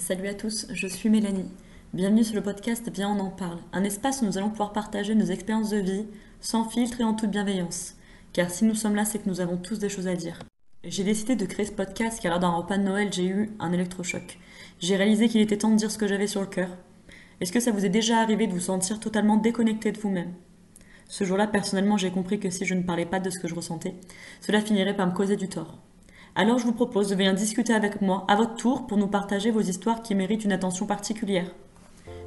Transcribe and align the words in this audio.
Salut 0.00 0.28
à 0.28 0.34
tous, 0.34 0.66
je 0.72 0.86
suis 0.86 1.10
Mélanie. 1.10 1.50
Bienvenue 1.92 2.24
sur 2.24 2.34
le 2.34 2.42
podcast 2.42 2.90
Viens 2.90 3.10
on 3.10 3.20
en 3.20 3.28
parle, 3.28 3.58
un 3.74 3.84
espace 3.84 4.22
où 4.22 4.24
nous 4.24 4.38
allons 4.38 4.48
pouvoir 4.48 4.72
partager 4.72 5.14
nos 5.14 5.26
expériences 5.26 5.68
de 5.68 5.76
vie, 5.76 6.06
sans 6.40 6.64
filtre 6.64 7.02
et 7.02 7.04
en 7.04 7.12
toute 7.12 7.30
bienveillance. 7.30 7.96
Car 8.32 8.50
si 8.50 8.64
nous 8.64 8.74
sommes 8.74 8.94
là, 8.94 9.04
c'est 9.04 9.18
que 9.18 9.28
nous 9.28 9.42
avons 9.42 9.58
tous 9.58 9.78
des 9.78 9.90
choses 9.90 10.08
à 10.08 10.16
dire. 10.16 10.38
J'ai 10.84 11.04
décidé 11.04 11.36
de 11.36 11.44
créer 11.44 11.66
ce 11.66 11.72
podcast 11.72 12.18
car 12.22 12.30
lors 12.30 12.40
d'un 12.40 12.48
repas 12.48 12.78
de 12.78 12.82
Noël, 12.82 13.12
j'ai 13.12 13.26
eu 13.26 13.50
un 13.60 13.72
électrochoc. 13.72 14.38
J'ai 14.78 14.96
réalisé 14.96 15.28
qu'il 15.28 15.42
était 15.42 15.58
temps 15.58 15.70
de 15.70 15.76
dire 15.76 15.90
ce 15.90 15.98
que 15.98 16.08
j'avais 16.08 16.26
sur 16.26 16.40
le 16.40 16.46
cœur. 16.46 16.70
Est-ce 17.42 17.52
que 17.52 17.60
ça 17.60 17.70
vous 17.70 17.84
est 17.84 17.90
déjà 17.90 18.20
arrivé 18.20 18.46
de 18.46 18.54
vous 18.54 18.58
sentir 18.58 19.00
totalement 19.00 19.36
déconnecté 19.36 19.92
de 19.92 20.00
vous-même? 20.00 20.32
Ce 21.08 21.24
jour-là, 21.24 21.46
personnellement, 21.46 21.98
j'ai 21.98 22.10
compris 22.10 22.40
que 22.40 22.48
si 22.48 22.64
je 22.64 22.74
ne 22.74 22.84
parlais 22.84 23.04
pas 23.04 23.20
de 23.20 23.28
ce 23.28 23.38
que 23.38 23.48
je 23.48 23.54
ressentais, 23.54 23.96
cela 24.40 24.62
finirait 24.62 24.96
par 24.96 25.08
me 25.08 25.14
causer 25.14 25.36
du 25.36 25.50
tort. 25.50 25.76
Alors 26.36 26.58
je 26.58 26.64
vous 26.64 26.72
propose 26.72 27.08
de 27.08 27.16
venir 27.16 27.34
discuter 27.34 27.74
avec 27.74 28.00
moi 28.00 28.24
à 28.28 28.36
votre 28.36 28.54
tour 28.54 28.86
pour 28.86 28.96
nous 28.96 29.08
partager 29.08 29.50
vos 29.50 29.60
histoires 29.60 30.00
qui 30.00 30.14
méritent 30.14 30.44
une 30.44 30.52
attention 30.52 30.86
particulière. 30.86 31.52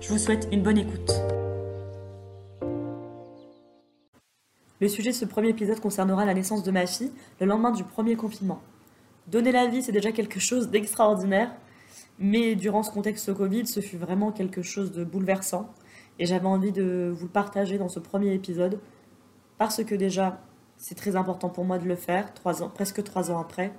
Je 0.02 0.09
vous 0.09 0.17
souhaite 0.17 0.49
une 0.52 0.61
bonne 0.61 0.77
écoute. 0.77 1.13
Le 4.81 4.89
sujet 4.89 5.11
de 5.11 5.16
ce 5.16 5.23
premier 5.23 5.49
épisode 5.49 5.80
concernera 5.80 6.25
la 6.25 6.34
naissance 6.34 6.63
de 6.63 6.71
ma 6.71 6.85
fille 6.85 7.13
le 7.39 7.45
lendemain 7.45 7.71
du 7.71 7.85
premier 7.85 8.17
confinement. 8.17 8.61
Donner 9.27 9.53
la 9.53 9.67
vie, 9.67 9.81
c'est 9.81 9.94
déjà 9.94 10.11
quelque 10.11 10.41
chose 10.41 10.70
d'extraordinaire, 10.70 11.55
mais 12.20 12.55
durant 12.55 12.83
ce 12.83 12.91
contexte 12.91 13.33
Covid, 13.33 13.66
ce 13.67 13.80
fut 13.80 13.95
vraiment 13.95 14.33
quelque 14.33 14.61
chose 14.61 14.91
de 14.91 15.05
bouleversant, 15.05 15.73
et 16.20 16.25
j'avais 16.25 16.47
envie 16.47 16.73
de 16.73 17.13
vous 17.16 17.30
partager 17.30 17.77
dans 17.77 17.88
ce 17.88 18.02
premier 18.02 18.33
épisode, 18.33 18.81
parce 19.58 19.81
que 19.81 19.95
déjà, 19.95 20.41
c'est 20.75 20.95
très 20.95 21.16
important 21.16 21.47
pour 21.47 21.63
moi 21.63 21.77
de 21.77 21.85
le 21.85 21.95
faire, 21.95 22.33
trois 22.33 22.61
ans, 22.61 22.70
presque 22.70 23.02
trois 23.03 23.31
ans 23.31 23.39
après, 23.39 23.72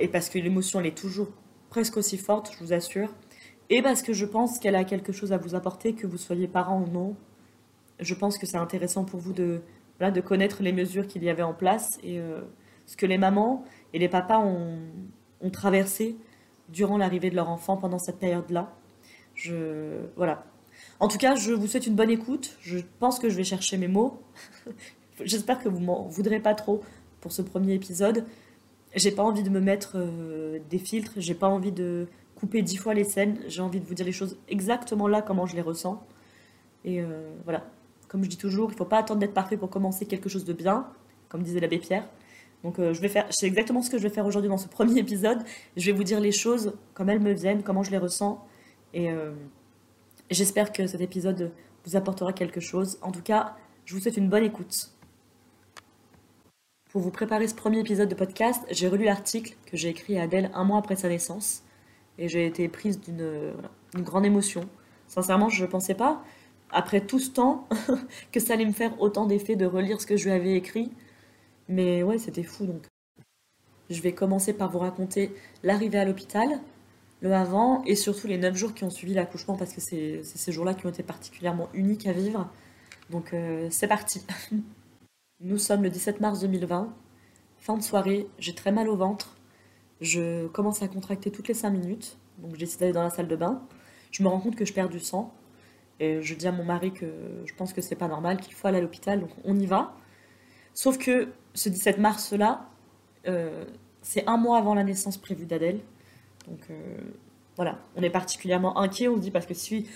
et 0.00 0.08
parce 0.08 0.28
que 0.28 0.38
l'émotion, 0.38 0.80
elle 0.80 0.86
est 0.86 0.96
toujours 0.96 1.28
presque 1.70 1.96
aussi 1.96 2.18
forte, 2.18 2.52
je 2.52 2.64
vous 2.64 2.72
assure, 2.72 3.14
et 3.70 3.82
parce 3.82 4.02
que 4.02 4.12
je 4.12 4.24
pense 4.24 4.58
qu'elle 4.58 4.76
a 4.76 4.84
quelque 4.84 5.12
chose 5.12 5.32
à 5.32 5.36
vous 5.36 5.54
apporter, 5.54 5.94
que 5.94 6.06
vous 6.06 6.16
soyez 6.16 6.48
parent 6.48 6.80
ou 6.80 6.86
non. 6.86 7.16
Je 8.00 8.14
pense 8.14 8.38
que 8.38 8.46
c'est 8.46 8.56
intéressant 8.56 9.04
pour 9.04 9.20
vous 9.20 9.32
de, 9.32 9.60
de 10.00 10.20
connaître 10.20 10.62
les 10.62 10.72
mesures 10.72 11.06
qu'il 11.06 11.22
y 11.24 11.30
avait 11.30 11.42
en 11.42 11.52
place 11.52 11.98
et 12.02 12.18
euh, 12.18 12.40
ce 12.86 12.96
que 12.96 13.06
les 13.06 13.18
mamans 13.18 13.64
et 13.92 13.98
les 13.98 14.08
papas 14.08 14.38
ont, 14.38 14.78
ont 15.40 15.50
traversé 15.50 16.16
durant 16.68 16.96
l'arrivée 16.96 17.30
de 17.30 17.36
leur 17.36 17.48
enfant 17.48 17.76
pendant 17.76 17.98
cette 17.98 18.18
période-là. 18.18 18.72
Je, 19.34 19.98
voilà. 20.16 20.44
En 21.00 21.08
tout 21.08 21.18
cas, 21.18 21.34
je 21.34 21.52
vous 21.52 21.66
souhaite 21.66 21.86
une 21.86 21.94
bonne 21.94 22.10
écoute. 22.10 22.56
Je 22.60 22.78
pense 22.98 23.18
que 23.18 23.28
je 23.28 23.36
vais 23.36 23.44
chercher 23.44 23.76
mes 23.76 23.88
mots. 23.88 24.22
J'espère 25.24 25.58
que 25.62 25.68
vous 25.68 25.80
m'en 25.80 26.06
voudrez 26.08 26.40
pas 26.40 26.54
trop 26.54 26.82
pour 27.20 27.32
ce 27.32 27.42
premier 27.42 27.74
épisode. 27.74 28.24
J'ai 28.94 29.10
pas 29.10 29.22
envie 29.22 29.42
de 29.42 29.50
me 29.50 29.60
mettre 29.60 29.92
euh, 29.96 30.58
des 30.70 30.78
filtres, 30.78 31.12
j'ai 31.16 31.34
pas 31.34 31.48
envie 31.48 31.72
de 31.72 32.06
couper 32.34 32.62
dix 32.62 32.76
fois 32.76 32.94
les 32.94 33.04
scènes, 33.04 33.38
j'ai 33.46 33.60
envie 33.60 33.80
de 33.80 33.84
vous 33.84 33.94
dire 33.94 34.06
les 34.06 34.12
choses 34.12 34.38
exactement 34.48 35.08
là, 35.08 35.20
comment 35.20 35.46
je 35.46 35.54
les 35.56 35.62
ressens. 35.62 36.02
Et 36.84 37.00
euh, 37.00 37.30
voilà, 37.44 37.66
comme 38.08 38.24
je 38.24 38.28
dis 38.28 38.38
toujours, 38.38 38.70
il 38.72 38.76
faut 38.76 38.86
pas 38.86 38.98
attendre 38.98 39.20
d'être 39.20 39.34
parfait 39.34 39.56
pour 39.56 39.68
commencer 39.68 40.06
quelque 40.06 40.28
chose 40.28 40.44
de 40.44 40.52
bien, 40.52 40.86
comme 41.28 41.42
disait 41.42 41.60
l'abbé 41.60 41.78
Pierre. 41.78 42.08
Donc 42.64 42.78
euh, 42.78 42.94
je 42.94 43.00
vais 43.00 43.08
faire, 43.08 43.26
c'est 43.30 43.46
exactement 43.46 43.82
ce 43.82 43.90
que 43.90 43.98
je 43.98 44.02
vais 44.02 44.14
faire 44.14 44.26
aujourd'hui 44.26 44.48
dans 44.48 44.58
ce 44.58 44.68
premier 44.68 44.98
épisode. 44.98 45.38
Je 45.76 45.86
vais 45.86 45.92
vous 45.92 46.04
dire 46.04 46.20
les 46.20 46.32
choses 46.32 46.72
comme 46.94 47.10
elles 47.10 47.20
me 47.20 47.32
viennent, 47.32 47.62
comment 47.62 47.82
je 47.82 47.90
les 47.90 47.98
ressens. 47.98 48.44
Et 48.94 49.10
j'espère 50.30 50.72
que 50.72 50.86
cet 50.86 51.02
épisode 51.02 51.52
vous 51.84 51.94
apportera 51.94 52.32
quelque 52.32 52.58
chose. 52.58 52.98
En 53.02 53.12
tout 53.12 53.20
cas, 53.20 53.54
je 53.84 53.94
vous 53.94 54.00
souhaite 54.00 54.16
une 54.16 54.30
bonne 54.30 54.44
écoute. 54.44 54.97
Pour 56.88 57.02
vous 57.02 57.10
préparer 57.10 57.46
ce 57.46 57.54
premier 57.54 57.80
épisode 57.80 58.08
de 58.08 58.14
podcast, 58.14 58.64
j'ai 58.70 58.88
relu 58.88 59.04
l'article 59.04 59.56
que 59.66 59.76
j'ai 59.76 59.90
écrit 59.90 60.18
à 60.18 60.22
Adèle 60.22 60.50
un 60.54 60.64
mois 60.64 60.78
après 60.78 60.96
sa 60.96 61.10
naissance 61.10 61.62
et 62.16 62.30
j'ai 62.30 62.46
été 62.46 62.66
prise 62.68 62.98
d'une 62.98 63.52
grande 63.96 64.24
émotion. 64.24 64.66
Sincèrement, 65.06 65.50
je 65.50 65.62
ne 65.64 65.68
pensais 65.68 65.94
pas, 65.94 66.24
après 66.70 67.02
tout 67.02 67.18
ce 67.18 67.30
temps, 67.30 67.68
que 68.32 68.40
ça 68.40 68.54
allait 68.54 68.64
me 68.64 68.72
faire 68.72 68.98
autant 69.02 69.26
d'effet 69.26 69.54
de 69.54 69.66
relire 69.66 70.00
ce 70.00 70.06
que 70.06 70.16
je 70.16 70.24
lui 70.24 70.30
avais 70.30 70.54
écrit. 70.54 70.90
Mais 71.68 72.02
ouais, 72.02 72.16
c'était 72.16 72.42
fou 72.42 72.64
donc. 72.64 72.86
Je 73.90 74.00
vais 74.00 74.12
commencer 74.12 74.54
par 74.54 74.70
vous 74.70 74.78
raconter 74.78 75.34
l'arrivée 75.62 75.98
à 75.98 76.06
l'hôpital, 76.06 76.58
le 77.20 77.34
avant 77.34 77.84
et 77.84 77.96
surtout 77.96 78.28
les 78.28 78.38
neuf 78.38 78.56
jours 78.56 78.72
qui 78.72 78.84
ont 78.84 78.90
suivi 78.90 79.12
l'accouchement 79.12 79.56
parce 79.56 79.74
que 79.74 79.82
c'est 79.82 80.22
ces 80.24 80.52
jours-là 80.52 80.72
qui 80.72 80.86
ont 80.86 80.90
été 80.90 81.02
particulièrement 81.02 81.68
uniques 81.74 82.06
à 82.06 82.12
vivre. 82.12 82.48
Donc 83.10 83.34
euh, 83.34 83.68
c'est 83.70 83.88
parti. 83.88 84.22
Nous 85.40 85.58
sommes 85.58 85.84
le 85.84 85.90
17 85.90 86.20
mars 86.20 86.40
2020. 86.40 86.92
Fin 87.58 87.76
de 87.76 87.82
soirée, 87.82 88.26
j'ai 88.40 88.56
très 88.56 88.72
mal 88.72 88.88
au 88.88 88.96
ventre. 88.96 89.36
Je 90.00 90.48
commence 90.48 90.82
à 90.82 90.88
contracter 90.88 91.30
toutes 91.30 91.46
les 91.46 91.54
5 91.54 91.70
minutes. 91.70 92.18
Donc 92.38 92.54
je 92.54 92.58
décide 92.58 92.80
d'aller 92.80 92.92
dans 92.92 93.04
la 93.04 93.10
salle 93.10 93.28
de 93.28 93.36
bain. 93.36 93.62
Je 94.10 94.24
me 94.24 94.28
rends 94.28 94.40
compte 94.40 94.56
que 94.56 94.64
je 94.64 94.72
perds 94.72 94.88
du 94.88 94.98
sang. 94.98 95.32
Et 96.00 96.22
je 96.22 96.34
dis 96.34 96.48
à 96.48 96.50
mon 96.50 96.64
mari 96.64 96.92
que 96.92 97.06
je 97.46 97.54
pense 97.54 97.72
que 97.72 97.80
c'est 97.80 97.94
pas 97.94 98.08
normal, 98.08 98.38
qu'il 98.38 98.52
faut 98.54 98.66
aller 98.66 98.78
à 98.78 98.80
l'hôpital. 98.80 99.20
Donc 99.20 99.30
on 99.44 99.56
y 99.56 99.66
va. 99.66 99.94
Sauf 100.74 100.98
que 100.98 101.28
ce 101.54 101.68
17 101.68 101.98
mars-là, 101.98 102.68
euh, 103.28 103.64
c'est 104.02 104.26
un 104.26 104.38
mois 104.38 104.58
avant 104.58 104.74
la 104.74 104.82
naissance 104.82 105.18
prévue 105.18 105.46
d'Adèle. 105.46 105.78
Donc 106.48 106.66
euh, 106.70 106.96
voilà, 107.54 107.78
on 107.94 108.02
est 108.02 108.10
particulièrement 108.10 108.76
inquiet. 108.76 109.06
On 109.06 109.14
se 109.14 109.20
dit 109.20 109.30
parce 109.30 109.46
que 109.46 109.54
si, 109.54 109.86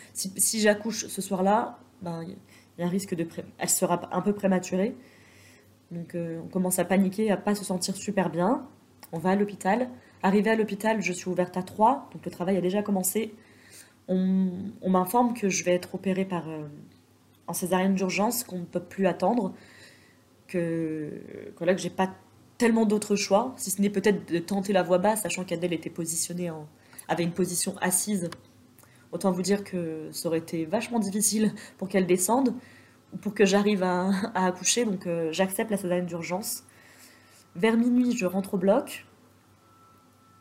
j'accouche 0.60 1.08
ce 1.08 1.20
soir-là, 1.20 1.80
ben, 2.00 2.22
il 2.22 2.36
y 2.80 2.84
a 2.84 2.86
un 2.86 2.90
risque 2.90 3.16
de. 3.16 3.26
Elle 3.58 3.68
sera 3.68 4.08
un 4.12 4.20
peu 4.20 4.32
prématurée. 4.32 4.94
Donc 5.92 6.14
euh, 6.14 6.40
on 6.42 6.48
commence 6.48 6.78
à 6.78 6.84
paniquer, 6.84 7.30
à 7.30 7.36
pas 7.36 7.54
se 7.54 7.64
sentir 7.64 7.96
super 7.96 8.30
bien. 8.30 8.66
On 9.12 9.18
va 9.18 9.30
à 9.30 9.36
l'hôpital. 9.36 9.88
Arrivé 10.22 10.50
à 10.50 10.56
l'hôpital, 10.56 11.02
je 11.02 11.12
suis 11.12 11.28
ouverte 11.28 11.56
à 11.56 11.62
3, 11.62 12.08
donc 12.12 12.24
le 12.24 12.30
travail 12.30 12.56
a 12.56 12.60
déjà 12.60 12.82
commencé. 12.82 13.34
On, 14.08 14.50
m'informe 14.82 15.34
que 15.34 15.48
je 15.48 15.64
vais 15.64 15.74
être 15.74 15.94
opérée 15.94 16.24
par, 16.24 16.48
euh, 16.48 16.66
en 17.46 17.52
césarienne 17.52 17.94
d'urgence, 17.94 18.44
qu'on 18.44 18.60
ne 18.60 18.64
peut 18.64 18.82
plus 18.82 19.06
attendre, 19.06 19.54
que, 20.48 21.10
là 21.60 21.74
que 21.74 21.80
j'ai 21.80 21.90
pas 21.90 22.10
tellement 22.58 22.84
d'autres 22.84 23.16
choix, 23.16 23.54
si 23.56 23.70
ce 23.70 23.80
n'est 23.80 23.90
peut-être 23.90 24.30
de 24.30 24.38
tenter 24.38 24.72
la 24.72 24.82
voie 24.82 24.98
basse, 24.98 25.22
sachant 25.22 25.44
qu'Adèle 25.44 25.72
était 25.72 25.90
positionnée 25.90 26.50
en, 26.50 26.66
avait 27.08 27.24
une 27.24 27.32
position 27.32 27.74
assise. 27.80 28.30
Autant 29.12 29.30
vous 29.30 29.42
dire 29.42 29.64
que 29.64 30.08
ça 30.12 30.28
aurait 30.28 30.38
été 30.38 30.64
vachement 30.64 30.98
difficile 30.98 31.52
pour 31.78 31.88
qu'elle 31.88 32.06
descende 32.06 32.54
pour 33.20 33.34
que 33.34 33.44
j'arrive 33.44 33.82
à, 33.82 34.10
accoucher. 34.34 34.84
Donc 34.84 35.06
euh, 35.06 35.30
j'accepte 35.32 35.70
la 35.70 35.76
césarienne 35.76 36.06
d'urgence. 36.06 36.64
Vers 37.56 37.76
minuit, 37.76 38.16
je 38.16 38.26
rentre 38.26 38.54
au 38.54 38.58
bloc. 38.58 39.06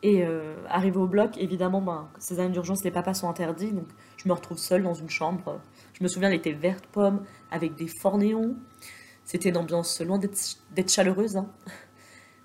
Et 0.04 0.24
euh, 0.24 0.56
arrivé 0.68 0.96
au 0.96 1.06
bloc, 1.06 1.38
évidemment, 1.38 1.80
ben, 1.80 2.08
césarienne 2.18 2.52
d'urgence, 2.52 2.82
les 2.82 2.90
papas 2.90 3.14
sont 3.14 3.28
interdits. 3.28 3.72
Donc 3.72 3.86
je 4.16 4.28
me 4.28 4.32
retrouve 4.32 4.58
seule 4.58 4.82
dans 4.82 4.94
une 4.94 5.10
chambre. 5.10 5.60
Je 5.92 6.02
me 6.02 6.08
souviens, 6.08 6.28
elle 6.28 6.34
était 6.36 6.52
verte 6.52 6.86
pomme 6.86 7.24
avec 7.50 7.76
des 7.76 7.86
forts 7.86 8.18
néons. 8.18 8.56
C'était 9.24 9.50
une 9.50 9.56
ambiance 9.56 10.00
loin 10.00 10.18
d'être 10.18 10.90
chaleureuse. 10.90 11.36
Hein. 11.36 11.48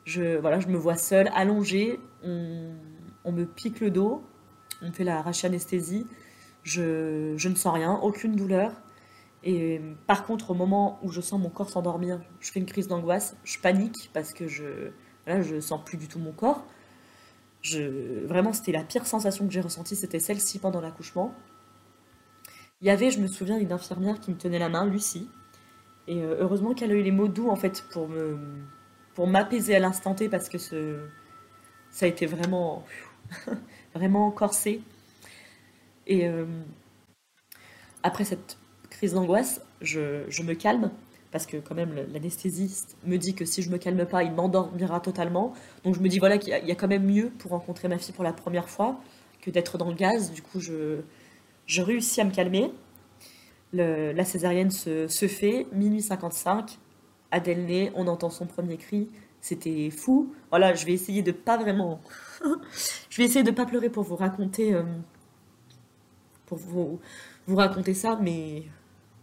Je, 0.05 0.37
voilà, 0.37 0.59
je 0.59 0.67
me 0.67 0.77
vois 0.77 0.95
seule, 0.95 1.31
allongée. 1.33 1.99
On, 2.23 3.31
me 3.31 3.45
pique 3.45 3.79
le 3.79 3.89
dos. 3.89 4.23
On 4.81 4.87
me 4.87 4.91
fait 4.91 5.03
la 5.03 5.23
anesthésie. 5.43 6.05
Je, 6.63 7.33
je 7.35 7.49
ne 7.49 7.55
sens 7.55 7.73
rien, 7.73 7.95
aucune 7.95 8.35
douleur. 8.35 8.71
Et 9.43 9.81
par 10.07 10.25
contre, 10.25 10.51
au 10.51 10.53
moment 10.53 10.99
où 11.03 11.11
je 11.11 11.21
sens 11.21 11.39
mon 11.39 11.49
corps 11.49 11.69
s'endormir, 11.69 12.19
je 12.39 12.51
fais 12.51 12.59
une 12.59 12.65
crise 12.65 12.87
d'angoisse, 12.87 13.37
je 13.43 13.59
panique 13.59 14.09
parce 14.13 14.33
que 14.33 14.47
je 14.47 14.91
là, 15.27 15.41
je 15.41 15.59
sens 15.59 15.83
plus 15.83 15.97
du 15.97 16.07
tout 16.07 16.19
mon 16.19 16.31
corps. 16.31 16.65
Je, 17.61 18.25
vraiment, 18.25 18.53
c'était 18.53 18.71
la 18.71 18.83
pire 18.83 19.05
sensation 19.05 19.45
que 19.45 19.53
j'ai 19.53 19.61
ressentie, 19.61 19.95
c'était 19.95 20.19
celle-ci 20.19 20.59
pendant 20.59 20.81
l'accouchement. 20.81 21.33
Il 22.81 22.87
y 22.87 22.89
avait, 22.89 23.11
je 23.11 23.19
me 23.19 23.27
souviens, 23.27 23.57
une 23.57 23.71
infirmière 23.71 24.19
qui 24.19 24.31
me 24.31 24.37
tenait 24.37 24.59
la 24.59 24.69
main, 24.69 24.85
Lucie. 24.85 25.29
Et 26.07 26.21
euh, 26.23 26.37
heureusement 26.39 26.73
qu'elle 26.73 26.91
a 26.91 26.93
eu 26.93 27.01
les 27.01 27.11
mots 27.11 27.27
doux, 27.27 27.49
en 27.49 27.55
fait, 27.55 27.83
pour 27.91 28.07
me 28.07 28.37
pour 29.15 29.25
m'apaiser 29.25 29.75
à 29.75 29.79
l'instant 29.79 30.13
T, 30.13 30.29
parce 30.29 30.47
que 30.47 30.59
ce, 30.59 30.99
ça 31.89 32.05
a 32.05 32.09
été 32.09 32.27
vraiment, 32.27 32.85
vraiment 33.95 34.29
corsé. 34.29 34.81
Et 36.05 36.27
euh, 36.27 36.45
après 38.03 38.23
cette 38.23 38.59
crise 38.97 39.13
d'angoisse, 39.13 39.61
je, 39.81 40.41
me 40.41 40.53
calme, 40.53 40.89
parce 41.31 41.45
que 41.45 41.57
quand 41.57 41.75
même 41.75 41.93
l'anesthésiste 42.11 42.97
me 43.05 43.17
dit 43.17 43.35
que 43.35 43.45
si 43.45 43.61
je 43.61 43.69
me 43.69 43.77
calme 43.77 44.05
pas, 44.07 44.23
il 44.23 44.31
m'endormira 44.31 44.99
totalement. 44.99 45.53
Donc 45.83 45.93
je 45.93 45.99
me 45.99 46.09
dis 46.09 46.17
voilà 46.17 46.39
qu'il 46.39 46.49
y, 46.49 46.71
a 46.71 46.75
quand 46.75 46.87
même 46.87 47.05
mieux 47.05 47.29
pour 47.37 47.51
rencontrer 47.51 47.87
ma 47.87 47.99
fille 47.99 48.13
pour 48.13 48.23
la 48.23 48.33
première 48.33 48.69
fois 48.69 48.99
que 49.39 49.51
d'être 49.51 49.77
dans 49.77 49.89
le 49.89 49.95
gaz. 49.95 50.31
Du 50.31 50.41
coup, 50.41 50.59
je, 50.59 51.01
je 51.67 51.81
réussis 51.83 52.21
à 52.21 52.23
me 52.23 52.31
calmer. 52.31 52.71
la 53.71 54.25
césarienne 54.25 54.71
se, 54.71 55.27
fait, 55.27 55.67
minuit 55.73 56.01
55, 56.01 56.79
Adèle 57.29 57.65
naît, 57.65 57.91
on 57.93 58.07
entend 58.07 58.31
son 58.31 58.47
premier 58.47 58.77
cri, 58.77 59.09
c'était 59.41 59.91
fou. 59.91 60.33
Voilà, 60.49 60.73
je 60.73 60.87
vais 60.87 60.93
essayer 60.93 61.21
de 61.21 61.31
pas 61.31 61.57
vraiment... 61.57 62.01
je 63.11 63.17
vais 63.17 63.25
essayer 63.25 63.43
de 63.43 63.51
pas 63.51 63.67
pleurer 63.67 63.89
pour 63.89 64.03
vous 64.03 64.15
raconter... 64.15 64.73
Euh, 64.73 64.81
pour 66.47 66.57
vous, 66.57 66.99
vous 67.45 67.55
raconter 67.57 67.93
ça, 67.93 68.17
mais 68.21 68.63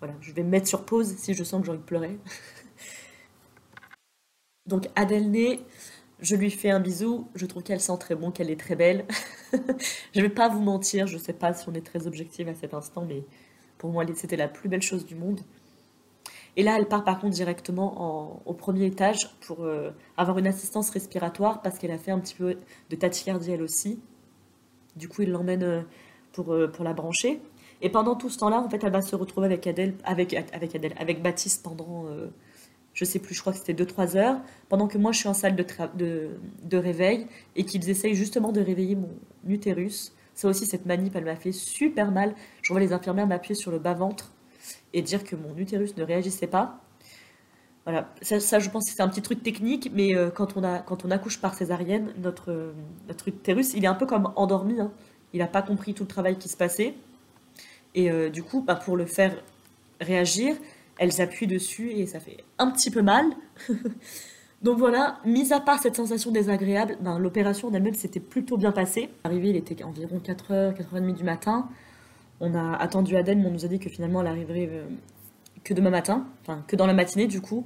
voilà, 0.01 0.15
je 0.21 0.33
vais 0.33 0.43
me 0.43 0.51
mettre 0.51 0.69
sur 0.69 0.85
pause 0.85 1.15
si 1.17 1.35
je 1.35 1.45
sens 1.45 1.61
que 1.61 1.67
j'ai 1.67 1.73
envie 1.73 1.81
de 1.81 1.85
pleurer. 1.85 2.19
Donc 4.67 4.89
Adèle 4.97 5.31
née, 5.31 5.61
je 6.21 6.37
lui 6.37 6.51
fais 6.51 6.71
un 6.71 6.81
bisou, 6.81 7.29
je 7.35 7.47
trouve 7.47 7.63
qu'elle 7.63 7.81
sent 7.81 7.99
très 7.99 8.15
bon, 8.15 8.31
qu'elle 8.31 8.51
est 8.51 8.61
très 8.61 8.77
belle. 8.77 9.07
je 10.15 10.21
vais 10.21 10.29
pas 10.29 10.49
vous 10.49 10.61
mentir, 10.61 11.07
je 11.07 11.19
sais 11.19 11.33
pas 11.33 11.53
si 11.53 11.69
on 11.69 11.75
est 11.75 11.85
très 11.85 12.07
objectif 12.07 12.49
à 12.49 12.55
cet 12.55 12.75
instant, 12.75 13.05
mais 13.07 13.25
pour 13.79 13.91
moi 13.91 14.05
c'était 14.15 14.37
la 14.37 14.49
plus 14.49 14.69
belle 14.69 14.83
chose 14.83 15.05
du 15.05 15.15
monde. 15.15 15.41
Et 16.57 16.63
là, 16.63 16.77
elle 16.79 16.87
part 16.87 17.05
par 17.05 17.19
contre 17.19 17.35
directement 17.35 18.41
au 18.47 18.55
premier 18.55 18.87
étage 18.87 19.29
pour 19.41 19.65
euh, 19.65 19.91
avoir 20.17 20.39
une 20.39 20.47
assistance 20.47 20.91
respiratoire 20.91 21.63
parce 21.63 21.79
qu'elle 21.79 21.91
a 21.91 21.99
fait 21.99 22.13
un 22.13 22.21
petit 22.21 22.37
peu 22.37 22.57
de 22.91 22.97
tachycardie 22.97 23.51
elle 23.51 23.63
aussi. 23.63 24.01
Du 24.95 25.09
coup, 25.09 25.23
il 25.23 25.31
l'emmène 25.31 25.65
euh, 25.65 25.83
pour, 26.33 26.53
euh, 26.53 26.69
pour 26.69 26.85
la 26.85 26.93
brancher. 26.93 27.41
Et 27.85 27.91
pendant 27.91 28.17
tout 28.17 28.31
ce 28.31 28.39
temps-là, 28.39 28.61
en 28.61 28.69
fait, 28.69 28.83
elle 28.83 28.93
va 28.93 29.03
se 29.03 29.15
retrouver 29.15 29.47
avec 29.47 29.65
Adèle, 29.69 29.95
avec, 30.05 30.35
Adèle, 30.35 30.95
avec 30.99 31.23
Baptiste 31.23 31.63
pendant, 31.63 32.07
je 32.95 33.05
sais 33.05 33.21
plus, 33.21 33.35
je 33.35 33.41
crois 33.41 33.53
que 33.53 33.59
c'était 33.61 33.75
2-3 33.75 34.17
heures, 34.17 34.41
pendant 34.69 34.89
que 34.89 34.99
moi 34.99 35.13
je 35.13 35.19
suis 35.19 35.29
en 35.29 35.35
salle 35.35 35.55
de 35.55 36.77
réveil 36.77 37.27
et 37.55 37.65
qu'ils 37.65 37.89
essayent 37.91 38.15
justement 38.15 38.53
de 38.53 38.61
réveiller 38.61 38.97
mon 38.97 39.11
utérus. 39.47 40.13
Ça 40.35 40.49
aussi, 40.49 40.67
cette 40.67 40.85
manip, 40.85 41.15
elle 41.15 41.25
m'a 41.25 41.37
fait 41.37 41.53
super 41.53 42.11
mal. 42.11 42.35
Je 42.63 42.73
vois 42.73 42.81
les 42.81 42.93
infirmières 42.93 43.27
m'appuyer 43.27 43.55
sur 43.55 43.71
le 43.71 43.79
bas-ventre 43.79 44.33
et 44.93 45.03
dire 45.03 45.25
que 45.25 45.37
mon 45.37 45.57
utérus 45.57 45.97
ne 45.97 46.03
réagissait 46.03 46.49
pas. 46.49 46.81
Voilà, 47.85 48.11
ça, 48.23 48.59
je 48.59 48.71
pense 48.71 48.87
que 48.87 48.97
c'est 48.97 49.03
un 49.03 49.09
petit 49.09 49.21
truc 49.21 49.43
technique, 49.43 49.91
mais 49.93 50.17
euh, 50.17 50.31
quand, 50.31 50.57
on 50.57 50.65
a, 50.65 50.79
quand 50.79 51.05
on 51.05 51.11
accouche 51.11 51.39
par 51.41 51.55
césarienne, 51.55 52.15
notre, 52.17 52.51
euh, 52.51 52.73
notre 53.09 53.29
utérus, 53.29 53.75
il 53.75 53.85
est 53.85 53.89
un 53.89 53.95
peu 53.95 54.07
comme 54.07 54.33
endormi. 54.37 54.81
Hein. 54.81 54.91
Il 55.35 55.41
n'a 55.41 55.47
pas 55.47 55.61
compris 55.61 55.93
tout 55.93 56.05
le 56.05 56.09
travail 56.09 56.39
qui 56.39 56.49
se 56.49 56.57
passait. 56.57 56.95
Et 57.95 58.11
euh, 58.11 58.31
du 58.31 58.43
coup, 58.43 58.63
bah, 58.63 58.75
pour 58.75 58.97
le 58.97 59.07
faire 59.07 59.35
réagir, 60.01 60.57
elles 60.99 61.21
appuient 61.21 61.47
dessus 61.47 61.91
et 61.91 62.07
ça 62.07 62.21
fait 62.21 62.39
un 62.59 62.71
petit 62.71 62.91
peu 62.91 63.03
mal. 63.03 63.25
Donc 64.63 64.79
voilà, 64.79 65.19
mis 65.27 65.53
à 65.53 65.61
part 65.61 65.79
cette 65.79 65.95
sensation 65.95 66.31
désagréable, 66.31 66.97
ben, 67.01 67.19
l'opération 67.19 67.69
en 67.69 67.75
elle-même 67.75 67.95
s'était 67.95 68.21
plutôt 68.21 68.57
bien 68.57 68.73
passée. 68.73 69.11
Arrivé, 69.23 69.51
il 69.51 69.57
était 69.57 69.85
environ 69.85 70.21
4h, 70.25 70.75
4h30 70.75 71.15
du 71.15 71.25
matin. 71.25 71.69
On 72.41 72.55
a 72.55 72.75
attendu 72.77 73.17
Adèle, 73.17 73.39
mais 73.39 73.47
on 73.47 73.51
nous 73.51 73.65
a 73.65 73.69
dit 73.69 73.79
que 73.79 73.91
finalement 73.91 74.23
elle 74.23 74.27
arriverait 74.27 74.69
euh, 74.73 74.87
que 75.63 75.75
demain 75.75 75.91
matin, 75.91 76.27
enfin 76.43 76.65
que 76.67 76.77
dans 76.77 76.87
la 76.87 76.95
matinée 76.95 77.27
du 77.27 77.41
coup. 77.41 77.65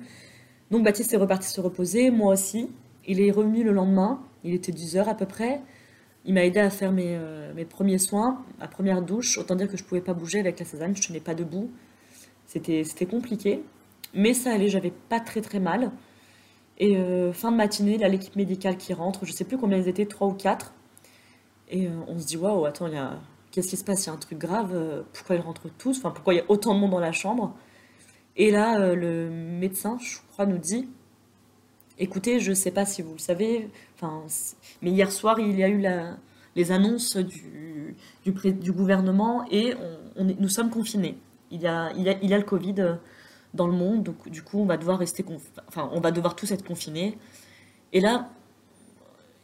Donc 0.71 0.85
Baptiste 0.85 1.13
est 1.15 1.17
reparti 1.17 1.49
se 1.49 1.61
reposer, 1.61 2.11
moi 2.11 2.33
aussi. 2.33 2.69
Il 3.07 3.21
est 3.21 3.31
revenu 3.31 3.65
le 3.65 3.73
lendemain, 3.73 4.21
il 4.45 4.53
était 4.53 4.73
10h 4.73 5.05
à 5.05 5.15
peu 5.15 5.25
près. 5.25 5.61
Il 6.29 6.35
m'a 6.35 6.45
aidé 6.45 6.61
à 6.61 6.71
faire 6.71 6.93
mes, 6.93 7.17
euh, 7.17 7.53
mes, 7.55 7.65
premiers 7.65 7.99
soins, 7.99 8.45
ma 8.61 8.69
première 8.69 9.03
douche. 9.03 9.37
Autant 9.39 9.57
dire 9.57 9.67
que 9.67 9.77
je 9.77 9.83
ne 9.83 9.89
pouvais 9.89 10.01
pas 10.01 10.15
bouger 10.15 10.39
avec 10.39 10.61
la 10.61 10.65
césarienne, 10.65 10.95
je 10.95 11.03
ne 11.03 11.07
tenais 11.09 11.21
pas 11.21 11.35
debout. 11.35 11.73
C'était 12.47 13.07
compliqué. 13.11 13.65
Mais 14.15 14.35
ça 14.35 14.53
allait, 14.53 14.69
j'avais 14.69 14.93
pas 15.09 15.19
très 15.19 15.41
très 15.41 15.59
mal. 15.59 15.91
Et 16.79 16.97
euh, 16.97 17.33
fin 17.33 17.51
de 17.51 17.57
matinée, 17.57 17.99
là, 17.99 18.09
l'équipe 18.09 18.37
médicale 18.37 18.77
qui 18.77 18.95
rentre, 18.95 19.25
je 19.27 19.33
sais 19.33 19.45
plus 19.45 19.59
combien 19.59 19.79
ils 19.79 19.89
étaient, 19.89 20.07
3 20.07 20.29
ou 20.29 20.35
4. 20.35 20.73
Et 21.71 21.89
on 22.07 22.19
se 22.19 22.27
dit, 22.27 22.37
waouh, 22.37 22.65
attends, 22.65 22.87
a 22.95 23.19
qu'est-ce 23.51 23.71
qui 23.71 23.77
se 23.77 23.85
passe? 23.85 24.05
Il 24.05 24.09
y 24.09 24.11
a 24.11 24.13
un 24.13 24.19
truc 24.19 24.39
grave, 24.39 24.73
euh, 24.75 25.03
pourquoi 25.13 25.37
ils 25.37 25.43
rentrent 25.43 25.69
tous? 25.79 25.99
Enfin, 25.99 26.11
pourquoi 26.11 26.35
il 26.35 26.39
y 26.39 26.41
a 26.41 26.45
autant 26.49 26.75
de 26.75 26.81
monde 26.81 26.91
dans 26.91 27.01
la 27.01 27.13
chambre? 27.13 27.55
Et 28.37 28.51
là, 28.51 28.81
euh, 28.81 28.95
le 28.95 29.31
médecin, 29.31 29.99
je 30.01 30.19
crois, 30.33 30.47
nous 30.47 30.59
dit 30.59 30.89
écoutez, 31.99 32.41
je 32.41 32.51
ne 32.51 32.55
sais 32.55 32.71
pas 32.71 32.85
si 32.85 33.03
vous 33.03 33.13
le 33.13 33.19
savez, 33.19 33.69
mais 34.83 34.91
hier 34.91 35.11
soir, 35.11 35.39
il 35.39 35.59
y 35.59 35.65
a 35.65 35.69
eu 35.69 35.85
les 36.57 36.73
annonces 36.73 37.17
du, 37.17 37.97
gouvernement 38.73 39.45
et 39.51 39.75
nous 40.17 40.49
sommes 40.49 40.71
confinés. 40.71 41.19
Il 41.51 41.63
y, 41.63 41.67
a, 41.67 41.93
le 41.95 42.43
Covid 42.43 42.75
euh, 42.79 42.95
dans 43.55 43.67
le 43.67 43.73
monde, 43.73 44.03
donc 44.03 44.29
du 44.29 44.43
coup, 44.43 44.61
on 44.61 44.67
va 44.67 44.77
devoir 44.77 44.99
rester, 44.99 45.25
on 45.77 46.01
va 46.01 46.11
devoir 46.11 46.37
tous 46.37 46.51
être 46.53 46.65
confinés. 46.65 47.17
Et 47.95 48.01
là, 48.01 48.29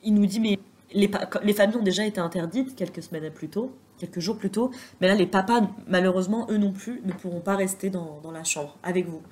il 0.03 0.12
nous 0.12 0.27
dit 0.27 0.39
mais 0.39 0.59
les 0.93 1.55
familles 1.55 1.77
ont 1.79 1.83
déjà 1.83 2.05
été 2.05 2.21
interdites 2.21 2.77
quelques 2.77 3.03
semaines 3.03 3.31
plus 3.31 3.49
tôt 3.49 3.75
quelques 3.99 4.21
jours 4.21 4.37
plus 4.37 4.50
tôt. 4.50 4.71
Mais 5.00 5.09
là, 5.09 5.15
les 5.15 5.27
papas, 5.27 5.62
malheureusement, 5.87 6.47
eux 6.50 6.59
non 6.59 6.73
plus, 6.73 7.00
ne 7.05 7.12
pourront 7.12 7.41
pas 7.41 7.57
rester 7.57 7.91
dans, 7.91 8.21
la 8.33 8.45
chambre 8.45 8.77
avec 8.83 9.07
vous. 9.07 9.23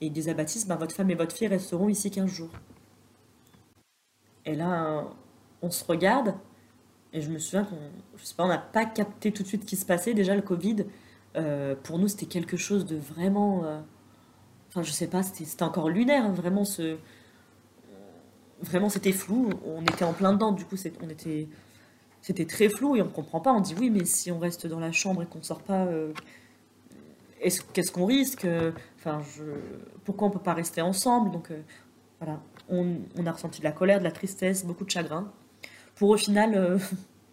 Et 0.00 0.06
il 0.06 0.12
disait 0.12 0.30
à 0.30 0.34
Baptiste, 0.34 0.68
ben, 0.68 0.76
votre 0.76 0.94
femme 0.94 1.10
et 1.10 1.14
votre 1.14 1.34
fille 1.34 1.48
resteront 1.48 1.88
ici 1.88 2.10
15 2.10 2.30
jours. 2.30 2.50
Et 4.46 4.54
là, 4.54 5.04
on 5.62 5.70
se 5.70 5.84
regarde, 5.84 6.34
et 7.12 7.20
je 7.20 7.30
me 7.30 7.38
souviens 7.38 7.64
qu'on, 7.64 7.76
on 8.38 8.48
n'a 8.48 8.58
pas 8.58 8.84
capté 8.84 9.32
tout 9.32 9.42
de 9.42 9.48
suite 9.48 9.62
ce 9.62 9.66
qui 9.66 9.76
se 9.76 9.84
passait. 9.84 10.14
Déjà, 10.14 10.34
le 10.34 10.42
Covid, 10.42 10.86
euh, 11.36 11.74
pour 11.82 11.98
nous, 11.98 12.08
c'était 12.08 12.26
quelque 12.26 12.56
chose 12.56 12.86
de 12.86 12.96
vraiment. 12.96 13.64
Euh, 13.64 13.80
enfin, 14.68 14.82
je 14.82 14.90
sais 14.90 15.06
pas, 15.06 15.22
c'était 15.22 15.62
encore 15.62 15.88
lunaire, 15.90 16.24
hein, 16.24 16.32
vraiment 16.32 16.64
ce. 16.64 16.96
Vraiment, 18.62 18.88
c'était 18.88 19.12
flou. 19.12 19.50
On 19.66 19.82
était 19.82 20.04
en 20.04 20.12
plein 20.12 20.32
dedans, 20.32 20.52
du 20.52 20.64
coup, 20.64 20.76
on 21.02 21.08
était 21.08 21.48
c'était 22.22 22.44
très 22.44 22.68
flou 22.68 22.96
et 22.96 23.02
on 23.02 23.06
ne 23.06 23.10
comprend 23.10 23.40
pas. 23.40 23.52
On 23.52 23.60
dit 23.60 23.74
oui, 23.78 23.90
mais 23.90 24.04
si 24.04 24.30
on 24.30 24.38
reste 24.38 24.66
dans 24.66 24.80
la 24.80 24.92
chambre 24.92 25.22
et 25.22 25.26
qu'on 25.26 25.38
ne 25.38 25.44
sort 25.44 25.62
pas, 25.62 25.86
euh, 25.86 26.12
qu'est-ce 27.72 27.92
qu'on 27.92 28.06
risque 28.06 28.46
Enfin, 29.00 29.22
je, 29.34 29.42
pourquoi 30.04 30.26
on 30.26 30.30
ne 30.30 30.34
peut 30.34 30.42
pas 30.42 30.52
rester 30.52 30.82
ensemble? 30.82 31.30
Donc 31.30 31.50
euh, 31.50 31.62
voilà, 32.20 32.40
on, 32.68 32.98
a 33.24 33.32
ressenti 33.32 33.60
de 33.60 33.64
la 33.64 33.72
colère, 33.72 33.98
de 33.98 34.04
la 34.04 34.12
tristesse, 34.12 34.64
beaucoup 34.64 34.84
de 34.84 34.90
chagrin. 34.90 35.32
Pour 35.94 36.10
au 36.10 36.18
final, 36.18 36.54
euh, 36.54 36.78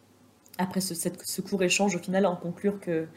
après 0.58 0.80
ce, 0.80 1.42
court 1.42 1.64
échange, 1.64 1.96
au 1.96 2.00
final, 2.00 2.26
en 2.26 2.38
conclure 2.38 2.80
que 2.80 3.08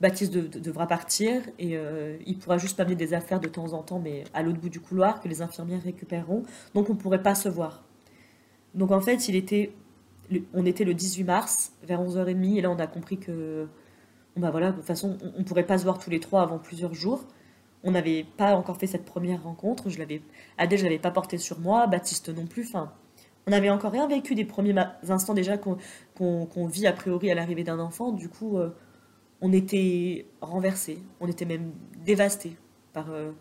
Baptiste 0.00 0.32
devra 0.32 0.88
partir 0.88 1.42
et 1.60 1.78
il 2.26 2.36
pourra 2.36 2.58
juste 2.58 2.80
amener 2.80 2.96
des 2.96 3.14
affaires 3.14 3.38
de 3.38 3.46
temps 3.46 3.72
en 3.72 3.84
temps, 3.84 4.00
mais 4.00 4.24
à 4.34 4.42
l'autre 4.42 4.58
bout 4.58 4.68
du 4.68 4.80
couloir, 4.80 5.20
que 5.20 5.28
les 5.28 5.42
infirmières 5.42 5.80
récupéreront. 5.80 6.42
Donc 6.74 6.90
on 6.90 6.94
ne 6.94 6.98
pourrait 6.98 7.22
pas 7.22 7.36
se 7.36 7.48
voir. 7.48 7.84
Donc 8.74 8.90
en 8.90 9.00
fait, 9.00 9.28
il 9.28 9.36
était 9.36 9.72
on 10.54 10.66
était 10.66 10.84
le 10.84 10.94
18 10.94 11.24
mars, 11.24 11.72
vers 11.82 12.02
11h30, 12.02 12.56
et 12.56 12.60
là 12.60 12.70
on 12.70 12.78
a 12.78 12.86
compris 12.86 13.18
que, 13.18 13.66
bah 14.36 14.50
voilà, 14.50 14.70
de 14.70 14.76
toute 14.76 14.84
façon, 14.84 15.18
on 15.36 15.38
ne 15.38 15.44
pourrait 15.44 15.66
pas 15.66 15.78
se 15.78 15.84
voir 15.84 15.98
tous 15.98 16.10
les 16.10 16.20
trois 16.20 16.42
avant 16.42 16.58
plusieurs 16.58 16.94
jours. 16.94 17.24
On 17.84 17.90
n'avait 17.90 18.24
pas 18.36 18.54
encore 18.54 18.76
fait 18.76 18.86
cette 18.86 19.04
première 19.04 19.42
rencontre, 19.42 19.90
je 19.90 19.98
l'avais, 19.98 20.22
Adèle, 20.58 20.78
je 20.78 20.84
l'avais 20.84 20.98
pas 20.98 21.10
porté 21.10 21.38
sur 21.38 21.58
moi, 21.58 21.86
Baptiste 21.86 22.28
non 22.28 22.46
plus, 22.46 22.66
enfin, 22.68 22.92
on 23.46 23.50
n'avait 23.50 23.70
encore 23.70 23.90
rien 23.90 24.06
vécu 24.06 24.34
des 24.34 24.44
premiers 24.44 24.74
instants 25.08 25.34
déjà 25.34 25.58
qu'on 25.58 26.66
vit 26.66 26.86
a 26.86 26.92
priori 26.92 27.30
à 27.30 27.34
l'arrivée 27.34 27.64
d'un 27.64 27.80
enfant, 27.80 28.12
du 28.12 28.28
coup, 28.28 28.58
euh, 28.58 28.70
on 29.40 29.52
était 29.52 30.26
renversés, 30.40 30.98
on 31.20 31.26
était 31.26 31.44
même 31.44 31.72
dévastés 32.04 32.56
par, 32.92 33.10
euh, 33.10 33.32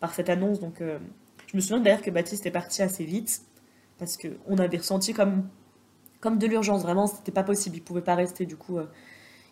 par 0.00 0.12
cette 0.12 0.28
annonce, 0.28 0.58
donc 0.58 0.80
euh, 0.80 0.98
je 1.46 1.56
me 1.56 1.60
souviens 1.60 1.80
d'ailleurs 1.80 2.02
que 2.02 2.10
Baptiste 2.10 2.46
est 2.46 2.50
parti 2.50 2.82
assez 2.82 3.04
vite, 3.04 3.42
parce 3.98 4.16
qu'on 4.16 4.58
avait 4.58 4.78
ressenti 4.78 5.12
comme 5.12 5.48
comme 6.20 6.38
de 6.38 6.46
l'urgence, 6.46 6.82
vraiment, 6.82 7.06
c'était 7.06 7.32
pas 7.32 7.44
possible, 7.44 7.76
il 7.76 7.82
pouvait 7.82 8.00
pas 8.00 8.14
rester, 8.14 8.46
du 8.46 8.56
coup, 8.56 8.78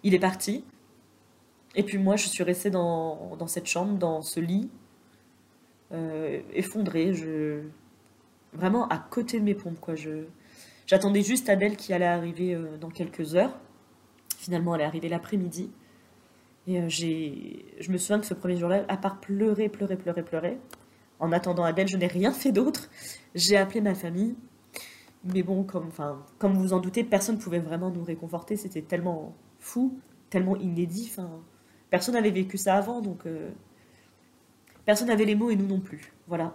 il 0.04 0.14
est 0.14 0.18
parti. 0.18 0.64
Et 1.74 1.82
puis 1.82 1.98
moi, 1.98 2.16
je 2.16 2.28
suis 2.28 2.44
restée 2.44 2.70
dans, 2.70 3.36
cette 3.46 3.66
chambre, 3.66 3.98
dans 3.98 4.20
ce 4.22 4.40
lit, 4.40 4.70
euh, 5.92 6.40
effondrée, 6.52 7.14
je... 7.14 7.62
vraiment 8.52 8.88
à 8.88 8.98
côté 8.98 9.38
de 9.40 9.44
mes 9.44 9.54
pompes, 9.54 9.80
quoi. 9.80 9.94
Je... 9.94 10.24
J'attendais 10.86 11.22
juste 11.22 11.48
Adèle 11.48 11.76
qui 11.76 11.92
allait 11.92 12.04
arriver 12.04 12.54
euh, 12.54 12.76
dans 12.78 12.90
quelques 12.90 13.34
heures. 13.34 13.58
Finalement, 14.36 14.74
elle 14.74 14.82
est 14.82 14.84
arrivée 14.84 15.08
l'après-midi. 15.08 15.70
Et 16.66 16.88
j'ai... 16.88 17.64
je 17.80 17.90
me 17.90 17.96
souviens 17.98 18.20
que 18.20 18.26
ce 18.26 18.34
premier 18.34 18.56
jour-là, 18.56 18.84
à 18.88 18.96
part 18.96 19.20
pleurer, 19.20 19.68
pleurer, 19.68 19.96
pleurer, 19.96 20.22
pleurer, 20.22 20.58
en 21.20 21.32
attendant 21.32 21.64
Adèle, 21.64 21.88
je 21.88 21.96
n'ai 21.96 22.08
rien 22.08 22.32
fait 22.32 22.52
d'autre. 22.52 22.90
J'ai 23.34 23.56
appelé 23.56 23.80
ma 23.80 23.94
famille, 23.94 24.34
mais 25.24 25.42
bon, 25.42 25.62
comme, 25.62 25.90
comme 26.38 26.54
vous 26.54 26.72
en 26.72 26.80
doutez, 26.80 27.04
personne 27.04 27.36
ne 27.36 27.40
pouvait 27.40 27.60
vraiment 27.60 27.90
nous 27.90 28.02
réconforter. 28.02 28.56
C'était 28.56 28.82
tellement 28.82 29.34
fou, 29.58 29.98
tellement 30.30 30.56
inédit. 30.56 31.08
Enfin, 31.10 31.30
personne 31.92 32.14
n'avait 32.14 32.30
vécu 32.30 32.56
ça 32.56 32.76
avant, 32.76 33.02
donc 33.02 33.26
euh, 33.26 33.50
personne 34.86 35.08
n'avait 35.08 35.26
les 35.26 35.34
mots 35.34 35.50
et 35.50 35.56
nous 35.56 35.66
non 35.66 35.78
plus. 35.78 36.14
Voilà. 36.26 36.54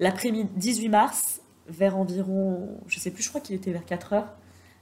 L'après-midi 0.00 0.50
18 0.56 0.88
mars, 0.88 1.42
vers 1.68 1.96
environ, 1.96 2.76
je 2.88 2.98
sais 2.98 3.12
plus, 3.12 3.22
je 3.22 3.28
crois 3.28 3.40
qu'il 3.40 3.54
était 3.54 3.70
vers 3.70 3.84
4 3.84 4.12
heures, 4.14 4.34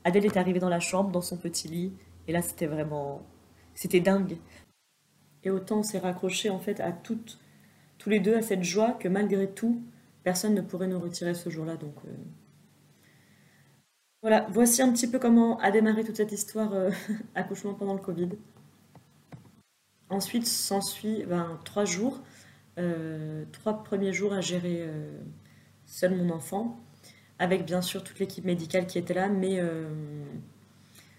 Adèle 0.04 0.24
est 0.24 0.38
arrivée 0.38 0.60
dans 0.60 0.70
la 0.70 0.80
chambre, 0.80 1.10
dans 1.10 1.20
son 1.20 1.36
petit 1.36 1.68
lit, 1.68 1.92
et 2.26 2.32
là 2.32 2.40
c'était 2.40 2.66
vraiment, 2.66 3.20
c'était 3.74 4.00
dingue. 4.00 4.38
Et 5.44 5.50
autant 5.50 5.80
on 5.80 5.82
s'est 5.82 5.98
raccroché 5.98 6.48
en 6.48 6.58
fait 6.58 6.80
à 6.80 6.90
toutes, 6.90 7.38
tous 7.98 8.08
les 8.08 8.18
deux 8.18 8.36
à 8.36 8.40
cette 8.40 8.64
joie 8.64 8.92
que 8.92 9.08
malgré 9.08 9.46
tout, 9.46 9.82
personne 10.24 10.54
ne 10.54 10.62
pourrait 10.62 10.88
nous 10.88 10.98
retirer 10.98 11.34
ce 11.34 11.50
jour-là. 11.50 11.76
Donc 11.76 11.96
euh, 12.06 12.12
voilà, 14.22 14.46
voici 14.48 14.80
un 14.80 14.90
petit 14.90 15.06
peu 15.06 15.18
comment 15.18 15.58
a 15.58 15.70
démarré 15.70 16.02
toute 16.02 16.16
cette 16.16 16.32
histoire 16.32 16.72
euh, 16.72 16.90
accouchement 17.34 17.74
pendant 17.74 17.92
le 17.92 18.00
Covid. 18.00 18.30
Ensuite, 20.10 20.46
s'ensuit 20.46 21.24
ben, 21.24 21.58
trois 21.64 21.84
jours, 21.84 22.20
euh, 22.78 23.44
trois 23.52 23.82
premiers 23.82 24.12
jours 24.12 24.32
à 24.32 24.40
gérer 24.40 24.78
euh, 24.80 25.18
seul 25.86 26.16
mon 26.16 26.30
enfant, 26.30 26.78
avec 27.38 27.64
bien 27.64 27.80
sûr 27.80 28.02
toute 28.04 28.18
l'équipe 28.18 28.44
médicale 28.44 28.86
qui 28.86 28.98
était 28.98 29.14
là, 29.14 29.28
mais 29.28 29.60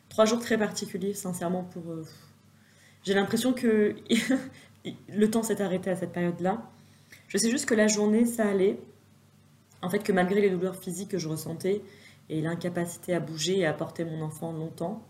trois 0.09 0.25
jours 0.25 0.39
très 0.39 0.57
particuliers, 0.57 1.13
sincèrement, 1.13 1.63
pour... 1.63 1.83
J'ai 3.03 3.15
l'impression 3.15 3.53
que 3.53 3.95
le 5.09 5.31
temps 5.31 5.41
s'est 5.41 5.61
arrêté 5.61 5.89
à 5.89 5.95
cette 5.95 6.11
période-là. 6.11 6.61
Je 7.27 7.37
sais 7.37 7.49
juste 7.49 7.65
que 7.65 7.73
la 7.73 7.87
journée, 7.87 8.25
ça 8.25 8.47
allait. 8.47 8.77
En 9.81 9.89
fait, 9.89 9.99
que 9.99 10.11
malgré 10.11 10.41
les 10.41 10.49
douleurs 10.49 10.75
physiques 10.75 11.09
que 11.09 11.17
je 11.17 11.27
ressentais 11.27 11.81
et 12.29 12.41
l'incapacité 12.41 13.13
à 13.13 13.19
bouger 13.19 13.59
et 13.59 13.65
à 13.65 13.73
porter 13.73 14.05
mon 14.05 14.21
enfant 14.21 14.51
longtemps, 14.51 15.03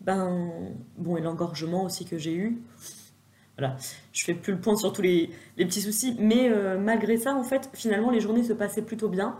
ben, 0.00 0.72
bon, 0.96 1.16
et 1.16 1.20
l'engorgement 1.20 1.84
aussi 1.84 2.04
que 2.04 2.18
j'ai 2.18 2.34
eu, 2.34 2.58
voilà, 3.58 3.76
je 4.12 4.24
fais 4.24 4.32
plus 4.32 4.54
le 4.54 4.60
point 4.60 4.74
sur 4.74 4.92
tous 4.92 5.02
les, 5.02 5.30
petits 5.56 5.82
soucis, 5.82 6.16
mais 6.18 6.48
euh, 6.48 6.78
malgré 6.78 7.18
ça, 7.18 7.34
en 7.34 7.42
fait, 7.42 7.68
finalement, 7.74 8.10
les 8.10 8.20
journées 8.20 8.42
se 8.42 8.54
passaient 8.54 8.82
plutôt 8.82 9.10
bien. 9.10 9.38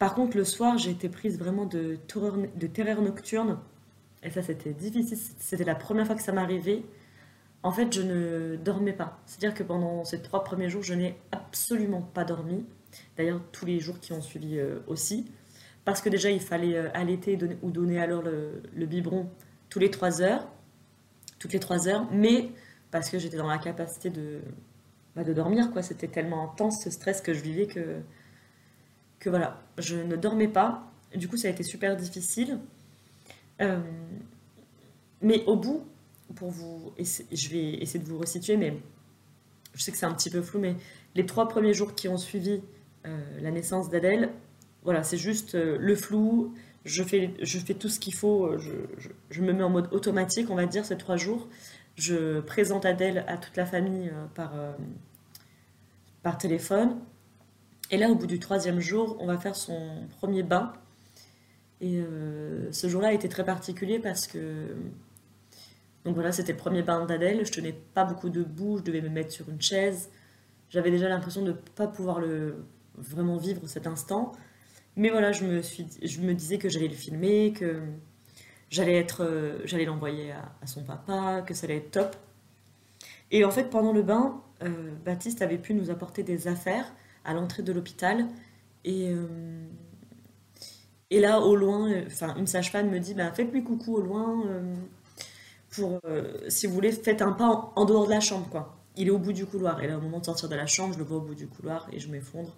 Par 0.00 0.14
contre, 0.14 0.36
le 0.36 0.44
soir, 0.44 0.76
j'ai 0.76 0.90
été 0.90 1.08
prise 1.08 1.38
vraiment 1.38 1.64
de, 1.64 1.96
terreur, 2.08 2.36
de 2.36 2.66
terreur 2.66 3.00
nocturne, 3.00 3.58
et 4.24 4.30
ça, 4.30 4.42
c'était 4.42 4.72
difficile, 4.72 5.18
c'était 5.38 5.64
la 5.64 5.76
première 5.76 6.06
fois 6.06 6.16
que 6.16 6.22
ça 6.22 6.32
m'arrivait. 6.32 6.82
En 7.62 7.70
fait, 7.70 7.92
je 7.92 8.02
ne 8.02 8.56
dormais 8.56 8.92
pas. 8.92 9.20
C'est-à-dire 9.26 9.56
que 9.56 9.62
pendant 9.62 10.04
ces 10.04 10.20
trois 10.20 10.42
premiers 10.42 10.68
jours, 10.68 10.82
je 10.82 10.94
n'ai 10.94 11.16
absolument 11.30 12.02
pas 12.02 12.24
dormi. 12.24 12.64
D'ailleurs, 13.16 13.40
tous 13.52 13.66
les 13.66 13.78
jours 13.78 14.00
qui 14.00 14.12
ont 14.12 14.20
suivi 14.20 14.58
euh, 14.58 14.80
aussi. 14.88 15.30
Parce 15.84 16.00
que 16.00 16.08
déjà, 16.08 16.30
il 16.30 16.40
fallait 16.40 16.76
euh, 16.76 16.88
allaiter 16.94 17.38
ou 17.62 17.70
donner 17.70 18.00
alors 18.00 18.22
le 18.22 18.86
biberon 18.86 19.28
tous 19.68 19.78
les 19.78 19.90
trois 19.90 20.22
heures. 20.22 20.46
Toutes 21.38 21.52
les 21.52 21.60
trois 21.60 21.88
heures. 21.88 22.06
Mais 22.12 22.50
parce 22.90 23.10
que 23.10 23.18
j'étais 23.18 23.36
dans 23.36 23.46
la 23.46 23.58
capacité 23.58 24.10
de, 24.10 24.40
bah, 25.14 25.24
de 25.24 25.32
dormir. 25.32 25.70
quoi. 25.72 25.82
C'était 25.82 26.08
tellement 26.08 26.44
intense 26.44 26.82
ce 26.82 26.90
stress 26.90 27.20
que 27.20 27.34
je 27.34 27.40
vivais 27.40 27.66
que, 27.66 28.00
que 29.18 29.30
voilà, 29.30 29.60
je 29.78 29.96
ne 29.96 30.16
dormais 30.16 30.48
pas. 30.48 30.90
Du 31.14 31.28
coup, 31.28 31.36
ça 31.36 31.48
a 31.48 31.50
été 31.50 31.62
super 31.62 31.96
difficile. 31.96 32.58
Euh, 33.60 33.80
mais 35.20 35.44
au 35.46 35.56
bout, 35.56 35.84
pour 36.36 36.50
vous, 36.50 36.92
je 36.98 37.48
vais 37.48 37.74
essayer 37.74 37.98
de 37.98 38.08
vous 38.08 38.18
resituer, 38.18 38.56
mais 38.56 38.76
je 39.74 39.82
sais 39.82 39.90
que 39.90 39.98
c'est 39.98 40.06
un 40.06 40.14
petit 40.14 40.30
peu 40.30 40.42
flou, 40.42 40.60
mais 40.60 40.76
les 41.14 41.26
trois 41.26 41.48
premiers 41.48 41.74
jours 41.74 41.94
qui 41.94 42.08
ont 42.08 42.18
suivi 42.18 42.60
euh, 43.06 43.40
la 43.40 43.50
naissance 43.50 43.90
d'Adèle, 43.90 44.30
voilà, 44.84 45.02
c'est 45.02 45.16
juste 45.16 45.54
euh, 45.54 45.76
le 45.78 45.94
flou. 45.96 46.54
Je 46.84 47.02
fais, 47.02 47.34
tout 47.78 47.88
ce 47.88 48.00
qu'il 48.00 48.14
faut, 48.14 48.56
je, 48.58 48.72
je, 49.30 49.42
me 49.42 49.52
mets 49.52 49.62
en 49.62 49.70
mode 49.70 49.92
automatique, 49.92 50.48
on 50.48 50.54
va 50.54 50.66
dire, 50.66 50.84
ces 50.84 50.96
trois 50.96 51.16
jours. 51.16 51.48
Je 51.98 52.38
présente 52.38 52.86
Adèle 52.86 53.24
à 53.26 53.36
toute 53.36 53.56
la 53.56 53.66
famille 53.66 54.08
euh, 54.08 54.26
par, 54.34 54.54
euh, 54.54 54.72
par 56.22 56.38
téléphone. 56.38 56.96
Et 57.90 57.96
là, 57.96 58.08
au 58.08 58.14
bout 58.14 58.28
du 58.28 58.38
troisième 58.38 58.78
jour, 58.78 59.16
on 59.18 59.26
va 59.26 59.36
faire 59.36 59.56
son 59.56 60.06
premier 60.18 60.44
bain. 60.44 60.72
Et 61.80 61.98
euh, 61.98 62.70
ce 62.70 62.88
jour-là 62.88 63.08
a 63.08 63.12
été 63.12 63.28
très 63.28 63.44
particulier 63.44 63.98
parce 63.98 64.28
que. 64.28 64.76
Donc 66.04 66.14
voilà, 66.14 66.30
c'était 66.30 66.52
le 66.52 66.58
premier 66.58 66.82
bain 66.82 67.04
d'Adèle. 67.04 67.44
Je 67.44 67.50
tenais 67.50 67.72
pas 67.72 68.04
beaucoup 68.04 68.30
debout, 68.30 68.78
je 68.78 68.84
devais 68.84 69.00
me 69.00 69.08
mettre 69.08 69.32
sur 69.32 69.48
une 69.48 69.60
chaise. 69.60 70.08
J'avais 70.70 70.92
déjà 70.92 71.08
l'impression 71.08 71.42
de 71.42 71.48
ne 71.48 71.56
pas 71.56 71.88
pouvoir 71.88 72.20
vraiment 72.96 73.36
vivre 73.36 73.66
cet 73.66 73.88
instant. 73.88 74.32
Mais 74.98 75.10
voilà, 75.10 75.30
je 75.30 75.44
me, 75.44 76.34
disais 76.34 76.58
que 76.58 76.68
j'allais 76.68 76.88
le 76.88 76.94
filmer, 76.94 77.52
que 77.52 77.82
j'allais 78.68 79.06
euh, 79.20 79.86
l'envoyer 79.86 80.32
à, 80.32 80.66
son 80.66 80.82
papa, 80.82 81.44
que 81.46 81.54
ça 81.54 81.66
allait 81.66 81.76
être 81.76 81.92
top. 81.92 82.16
Et 83.30 83.44
en 83.44 83.52
fait, 83.52 83.70
pendant 83.70 83.92
le 83.92 84.02
bain, 84.02 84.42
euh, 84.64 84.90
Baptiste 85.04 85.40
avait 85.40 85.56
pu 85.56 85.72
nous 85.74 85.90
apporter 85.90 86.24
des 86.24 86.48
affaires 86.48 86.92
à 87.24 87.32
l'entrée 87.32 87.62
de 87.62 87.72
l'hôpital. 87.72 88.26
Et, 88.84 89.10
euh, 89.10 89.68
là, 91.12 91.42
au 91.42 91.54
loin, 91.54 91.88
une 92.36 92.48
sage-femme 92.48 92.90
me 92.90 92.98
dit 92.98 93.14
bah, 93.14 93.30
Faites-lui 93.32 93.62
coucou 93.62 93.98
au 93.98 94.00
loin, 94.00 94.42
si 96.48 96.66
vous 96.66 96.74
voulez, 96.74 96.90
faites 96.90 97.22
un 97.22 97.30
pas 97.32 97.72
en, 97.76 97.84
dehors 97.84 98.06
de 98.06 98.10
la 98.10 98.20
chambre. 98.20 98.48
quoi. 98.50 98.76
Il 98.96 99.06
est 99.06 99.10
au 99.10 99.18
bout 99.18 99.32
du 99.32 99.46
couloir. 99.46 99.80
Et 99.80 99.86
là, 99.86 99.96
au 99.96 100.00
moment 100.00 100.18
de 100.18 100.24
sortir 100.24 100.48
de 100.48 100.56
la 100.56 100.66
chambre, 100.66 100.94
je 100.94 100.98
le 100.98 101.04
vois 101.04 101.18
au 101.18 101.20
bout 101.20 101.36
du 101.36 101.46
couloir 101.46 101.88
et 101.92 102.00
je 102.00 102.10
m'effondre. 102.10 102.56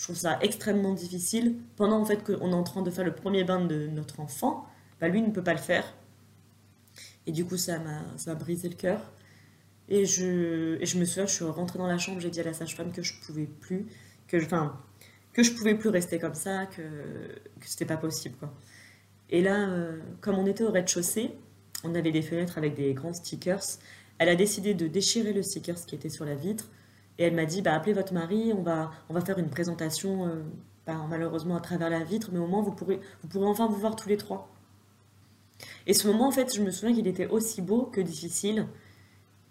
Je 0.00 0.06
trouve 0.06 0.16
ça 0.16 0.38
extrêmement 0.40 0.94
difficile. 0.94 1.56
Pendant 1.76 2.00
en 2.00 2.06
fait 2.06 2.24
qu'on 2.24 2.52
est 2.52 2.54
en 2.54 2.62
train 2.62 2.80
de 2.80 2.90
faire 2.90 3.04
le 3.04 3.14
premier 3.14 3.44
bain 3.44 3.62
de 3.62 3.86
notre 3.88 4.20
enfant, 4.20 4.66
bah, 4.98 5.08
lui 5.08 5.20
ne 5.20 5.30
peut 5.30 5.44
pas 5.44 5.52
le 5.52 5.58
faire. 5.58 5.84
Et 7.26 7.32
du 7.32 7.44
coup, 7.44 7.58
ça 7.58 7.78
m'a 7.78 8.34
brisé 8.34 8.70
le 8.70 8.76
cœur. 8.76 9.12
Et 9.90 10.06
je, 10.06 10.80
et 10.80 10.86
je 10.86 10.98
me 10.98 11.04
souviens, 11.04 11.26
je 11.26 11.34
suis 11.34 11.44
rentrée 11.44 11.78
dans 11.78 11.86
la 11.86 11.98
chambre, 11.98 12.18
j'ai 12.18 12.30
dit 12.30 12.40
à 12.40 12.44
la 12.44 12.54
sage-femme 12.54 12.92
que 12.92 13.02
je 13.02 13.12
pouvais 13.26 13.44
plus, 13.44 13.88
que, 14.26 14.42
enfin, 14.42 14.74
que 15.34 15.42
je 15.42 15.52
pouvais 15.52 15.74
plus 15.74 15.90
rester 15.90 16.18
comme 16.18 16.34
ça, 16.34 16.64
que, 16.64 16.80
que 16.80 17.66
c'était 17.66 17.84
pas 17.84 17.98
possible. 17.98 18.36
Quoi. 18.38 18.54
Et 19.28 19.42
là, 19.42 19.68
euh, 19.68 20.00
comme 20.22 20.38
on 20.38 20.46
était 20.46 20.64
au 20.64 20.70
rez-de-chaussée, 20.70 21.32
on 21.84 21.94
avait 21.94 22.12
des 22.12 22.22
fenêtres 22.22 22.56
avec 22.56 22.74
des 22.74 22.94
grands 22.94 23.12
stickers. 23.12 23.64
Elle 24.16 24.30
a 24.30 24.34
décidé 24.34 24.72
de 24.72 24.86
déchirer 24.86 25.34
le 25.34 25.42
sticker 25.42 25.76
qui 25.84 25.94
était 25.94 26.08
sur 26.08 26.24
la 26.24 26.36
vitre. 26.36 26.70
Et 27.20 27.24
elle 27.24 27.34
m'a 27.34 27.44
dit, 27.44 27.60
bah, 27.60 27.74
appelez 27.74 27.92
votre 27.92 28.14
mari, 28.14 28.54
on 28.56 28.62
va, 28.62 28.90
on 29.10 29.14
va 29.14 29.20
faire 29.20 29.38
une 29.38 29.50
présentation, 29.50 30.26
euh, 30.26 30.42
malheureusement 31.10 31.54
à 31.54 31.60
travers 31.60 31.90
la 31.90 32.02
vitre, 32.02 32.30
mais 32.32 32.38
au 32.38 32.46
moins 32.46 32.62
vous 32.62 32.72
pourrez, 32.72 32.98
enfin 33.36 33.66
vous 33.66 33.76
voir 33.76 33.94
tous 33.94 34.08
les 34.08 34.16
trois. 34.16 34.48
Et 35.86 35.92
ce 35.92 36.08
moment, 36.08 36.28
en 36.28 36.30
fait, 36.30 36.56
je 36.56 36.62
me 36.62 36.70
souviens 36.70 36.94
qu'il 36.94 37.06
était 37.06 37.26
aussi 37.26 37.60
beau 37.60 37.82
que 37.82 38.00
difficile. 38.00 38.66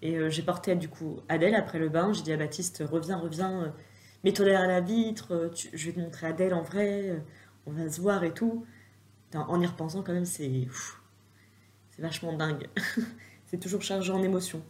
Et 0.02 0.18
euh, 0.18 0.32
j'ai 0.32 0.42
porté 0.42 0.76
du 0.76 0.90
coup 0.90 1.20
Adèle 1.30 1.54
après 1.54 1.78
le 1.78 1.90
bain. 1.90 2.12
J'ai 2.12 2.24
dit 2.24 2.34
à 2.34 2.38
Baptiste, 2.38 2.84
reviens, 2.92 3.18
reviens, 3.18 3.66
euh, 3.66 3.70
mets-toi 4.24 4.46
derrière 4.46 4.68
la 4.68 4.82
vitre, 4.82 5.52
je 5.72 5.86
vais 5.86 5.94
te 5.94 6.00
montrer 6.00 6.26
Adèle 6.26 6.56
en 6.56 6.64
vrai, 6.64 7.22
on 7.68 7.72
va 7.72 7.88
se 7.88 8.02
voir 8.02 8.24
et 8.24 8.34
tout. 8.34 8.66
En 9.36 9.62
y 9.62 9.68
repensant, 9.68 10.02
quand 10.02 10.14
même, 10.14 10.26
c'est 10.26 10.68
vachement 12.00 12.34
dingue. 12.34 12.68
c'est 13.46 13.60
toujours 13.60 13.84
chargé 13.84 14.12
en 14.12 14.24
émotions. 14.24 14.64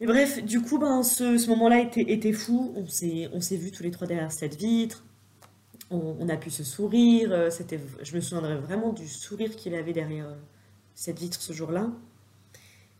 Et 0.00 0.06
bref, 0.06 0.42
du 0.44 0.60
coup, 0.60 0.78
ben, 0.78 1.02
ce, 1.02 1.48
moment-là 1.48 1.80
était, 1.80 2.32
fou. 2.32 2.74
On 2.76 2.86
s'est 3.40 3.56
vu 3.56 3.70
tous 3.70 3.82
les 3.82 3.90
trois 3.90 4.06
derrière 4.06 4.32
cette 4.32 4.56
vitre 4.56 5.04
on, 5.90 6.28
a 6.28 6.36
pu 6.36 6.50
se 6.50 6.64
sourire. 6.64 7.32
Euh, 7.32 7.50
c'était, 7.50 7.80
je 8.02 8.14
me 8.14 8.20
souviendrai 8.20 8.56
vraiment 8.56 8.92
du 8.92 9.08
sourire 9.08 9.54
qu'il 9.56 9.74
avait 9.74 9.92
derrière 9.92 10.28
euh, 10.28 10.36
cette 10.94 11.18
vitre 11.18 11.40
ce 11.40 11.52
jour-là. 11.52 11.90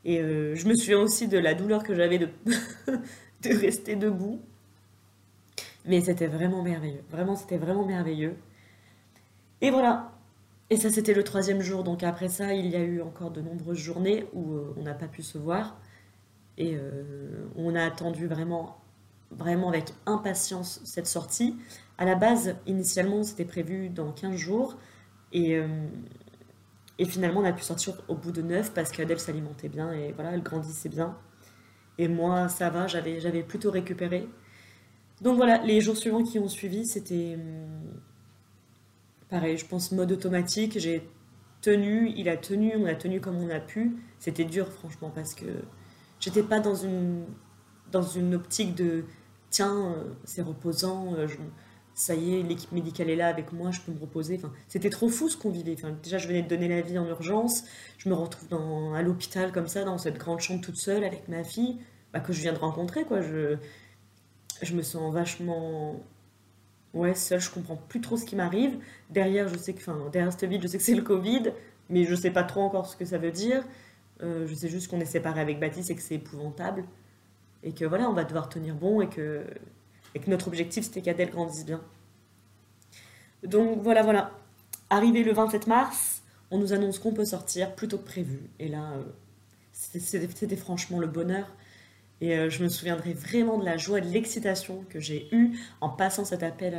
Et 0.04 0.20
euh, 0.20 0.54
je 0.54 0.66
me 0.66 0.74
souviens 0.74 1.00
aussi 1.00 1.28
de 1.28 1.38
la 1.38 1.54
douleur 1.54 1.82
que 1.82 1.94
j'avais 1.94 2.18
de, 2.18 2.28
de 3.42 3.60
rester 3.60 3.96
debout. 3.96 4.40
Mais 5.84 6.00
c'était 6.00 6.26
vraiment 6.26 6.62
merveilleux. 6.62 7.02
Vraiment, 7.10 7.36
c'était 7.36 7.58
vraiment 7.58 7.84
merveilleux. 7.84 8.36
Et 9.60 9.70
voilà. 9.70 10.12
Et 10.70 10.76
ça, 10.76 10.90
c'était 10.90 11.14
le 11.14 11.24
troisième 11.24 11.60
jour. 11.60 11.82
Donc 11.82 12.02
après 12.02 12.28
ça, 12.28 12.52
il 12.54 12.66
y 12.66 12.76
a 12.76 12.80
eu 12.80 13.00
encore 13.00 13.30
de 13.30 13.40
nombreuses 13.40 13.78
journées 13.78 14.26
où 14.34 14.58
on 14.76 14.82
n'a 14.82 14.94
pas 14.94 15.08
pu 15.08 15.22
se 15.22 15.38
voir. 15.38 15.78
Et 16.60 16.76
on 17.56 17.76
a 17.76 17.84
attendu 17.84 18.26
vraiment, 18.26 18.78
vraiment 19.30 19.68
avec 19.68 19.92
impatience 20.06 20.80
cette 20.84 21.06
sortie. 21.06 21.56
À 21.98 22.04
la 22.04 22.14
base, 22.14 22.56
initialement, 22.66 23.22
c'était 23.22 23.44
prévu 23.44 23.88
dans 23.88 24.12
15 24.12 24.36
jours. 24.36 24.76
Et, 25.32 25.56
euh, 25.56 25.66
et 26.98 27.04
finalement, 27.04 27.40
on 27.40 27.44
a 27.44 27.52
pu 27.52 27.62
sortir 27.62 27.94
au 28.08 28.14
bout 28.14 28.32
de 28.32 28.42
9 28.42 28.72
parce 28.72 28.90
qu'Adèle 28.90 29.20
s'alimentait 29.20 29.68
bien 29.68 29.92
et 29.92 30.12
voilà, 30.12 30.32
elle 30.32 30.42
grandissait 30.42 30.88
bien. 30.88 31.16
Et 31.98 32.08
moi, 32.08 32.48
ça 32.48 32.70
va, 32.70 32.86
j'avais, 32.86 33.42
plutôt 33.42 33.70
récupéré. 33.70 34.28
Donc 35.20 35.36
voilà, 35.36 35.58
les 35.64 35.80
jours 35.80 35.96
suivants 35.96 36.22
qui 36.22 36.38
ont 36.38 36.48
suivi, 36.48 36.86
c'était 36.86 37.34
hum, 37.34 38.00
pareil, 39.28 39.58
je 39.58 39.66
pense 39.66 39.90
mode 39.90 40.12
automatique. 40.12 40.78
J'ai 40.78 41.08
tenu, 41.60 42.12
il 42.16 42.28
a 42.28 42.36
tenu, 42.36 42.74
on 42.76 42.86
a 42.86 42.94
tenu 42.94 43.20
comme 43.20 43.36
on 43.36 43.50
a 43.50 43.60
pu. 43.60 43.96
C'était 44.20 44.44
dur, 44.44 44.68
franchement, 44.72 45.10
parce 45.12 45.34
que 45.34 45.46
j'étais 46.20 46.42
pas 46.42 46.60
dans 46.60 46.74
une, 46.74 47.24
dans 47.90 48.02
une 48.02 48.34
optique 48.34 48.74
de 48.74 49.04
tiens, 49.50 49.94
euh, 49.96 50.04
c'est 50.24 50.42
reposant, 50.42 51.14
euh, 51.14 51.26
ça 51.94 52.14
y 52.14 52.36
est, 52.36 52.42
l'équipe 52.42 52.70
médicale 52.72 53.10
est 53.10 53.16
là 53.16 53.28
avec 53.28 53.52
moi, 53.52 53.70
je 53.70 53.80
peux 53.80 53.92
me 53.92 53.98
reposer. 53.98 54.36
Enfin, 54.36 54.52
c'était 54.68 54.90
trop 54.90 55.08
fou 55.08 55.28
ce 55.28 55.36
qu'on 55.36 55.50
vivait. 55.50 55.76
Déjà, 56.02 56.18
je 56.18 56.28
venais 56.28 56.42
de 56.42 56.48
donner 56.48 56.68
la 56.68 56.80
vie 56.80 56.98
en 56.98 57.06
urgence. 57.06 57.64
Je 57.98 58.08
me 58.08 58.14
retrouve 58.14 58.48
dans, 58.48 58.94
à 58.94 59.02
l'hôpital 59.02 59.50
comme 59.52 59.66
ça, 59.66 59.84
dans 59.84 59.98
cette 59.98 60.16
grande 60.16 60.40
chambre 60.40 60.60
toute 60.60 60.76
seule 60.76 61.02
avec 61.02 61.28
ma 61.28 61.42
fille, 61.42 61.78
bah, 62.12 62.20
que 62.20 62.32
je 62.32 62.40
viens 62.40 62.52
de 62.52 62.58
rencontrer. 62.58 63.04
Quoi. 63.04 63.20
Je, 63.20 63.56
je 64.62 64.74
me 64.74 64.82
sens 64.82 65.12
vachement 65.12 66.00
ouais, 66.94 67.14
seule. 67.14 67.40
Je 67.40 67.50
comprends 67.50 67.76
plus 67.76 68.00
trop 68.00 68.16
ce 68.16 68.24
qui 68.24 68.36
m'arrive. 68.36 68.78
Derrière, 69.10 69.48
je 69.48 69.56
sais 69.58 69.72
que, 69.72 69.80
enfin, 69.80 69.98
derrière 70.12 70.32
cette 70.32 70.44
vide, 70.44 70.62
je 70.62 70.68
sais 70.68 70.78
que 70.78 70.84
c'est 70.84 70.94
le 70.94 71.02
Covid, 71.02 71.52
mais 71.88 72.04
je 72.04 72.14
sais 72.14 72.30
pas 72.30 72.44
trop 72.44 72.62
encore 72.62 72.86
ce 72.86 72.96
que 72.96 73.04
ça 73.04 73.18
veut 73.18 73.32
dire. 73.32 73.64
Euh, 74.22 74.46
je 74.46 74.54
sais 74.54 74.68
juste 74.68 74.88
qu'on 74.88 75.00
est 75.00 75.04
séparés 75.04 75.40
avec 75.40 75.60
Baptiste 75.60 75.90
et 75.90 75.94
que 75.94 76.02
c'est 76.02 76.16
épouvantable. 76.16 76.84
Et 77.62 77.72
que 77.72 77.84
voilà, 77.84 78.08
on 78.08 78.12
va 78.12 78.24
devoir 78.24 78.48
tenir 78.48 78.74
bon 78.74 79.00
et 79.00 79.08
que 79.08 79.44
notre 80.26 80.48
objectif 80.48 80.84
c'était 80.84 81.00
qu'Adèle 81.00 81.30
grandisse 81.30 81.64
bien. 81.64 81.80
Donc 83.44 83.80
voilà, 83.82 84.02
voilà. 84.02 84.32
Arrivé 84.90 85.22
le 85.22 85.32
27 85.32 85.66
mars, 85.66 86.22
on 86.50 86.58
nous 86.58 86.72
annonce 86.72 86.98
qu'on 86.98 87.12
peut 87.12 87.24
sortir 87.24 87.74
plus 87.74 87.88
tôt 87.88 87.98
que 87.98 88.04
prévu. 88.04 88.40
Et 88.58 88.68
là, 88.68 88.92
euh, 88.92 89.02
c'était 89.72 90.56
franchement 90.56 90.98
le 90.98 91.06
bonheur. 91.06 91.46
Et 92.20 92.36
euh, 92.36 92.50
je 92.50 92.62
me 92.64 92.68
souviendrai 92.68 93.12
vraiment 93.12 93.58
de 93.58 93.64
la 93.64 93.76
joie 93.76 93.98
et 93.98 94.00
de 94.00 94.08
l'excitation 94.08 94.84
que 94.88 94.98
j'ai 94.98 95.28
eue 95.32 95.56
en 95.80 95.88
passant 95.88 96.24
cet 96.24 96.42
appel 96.42 96.74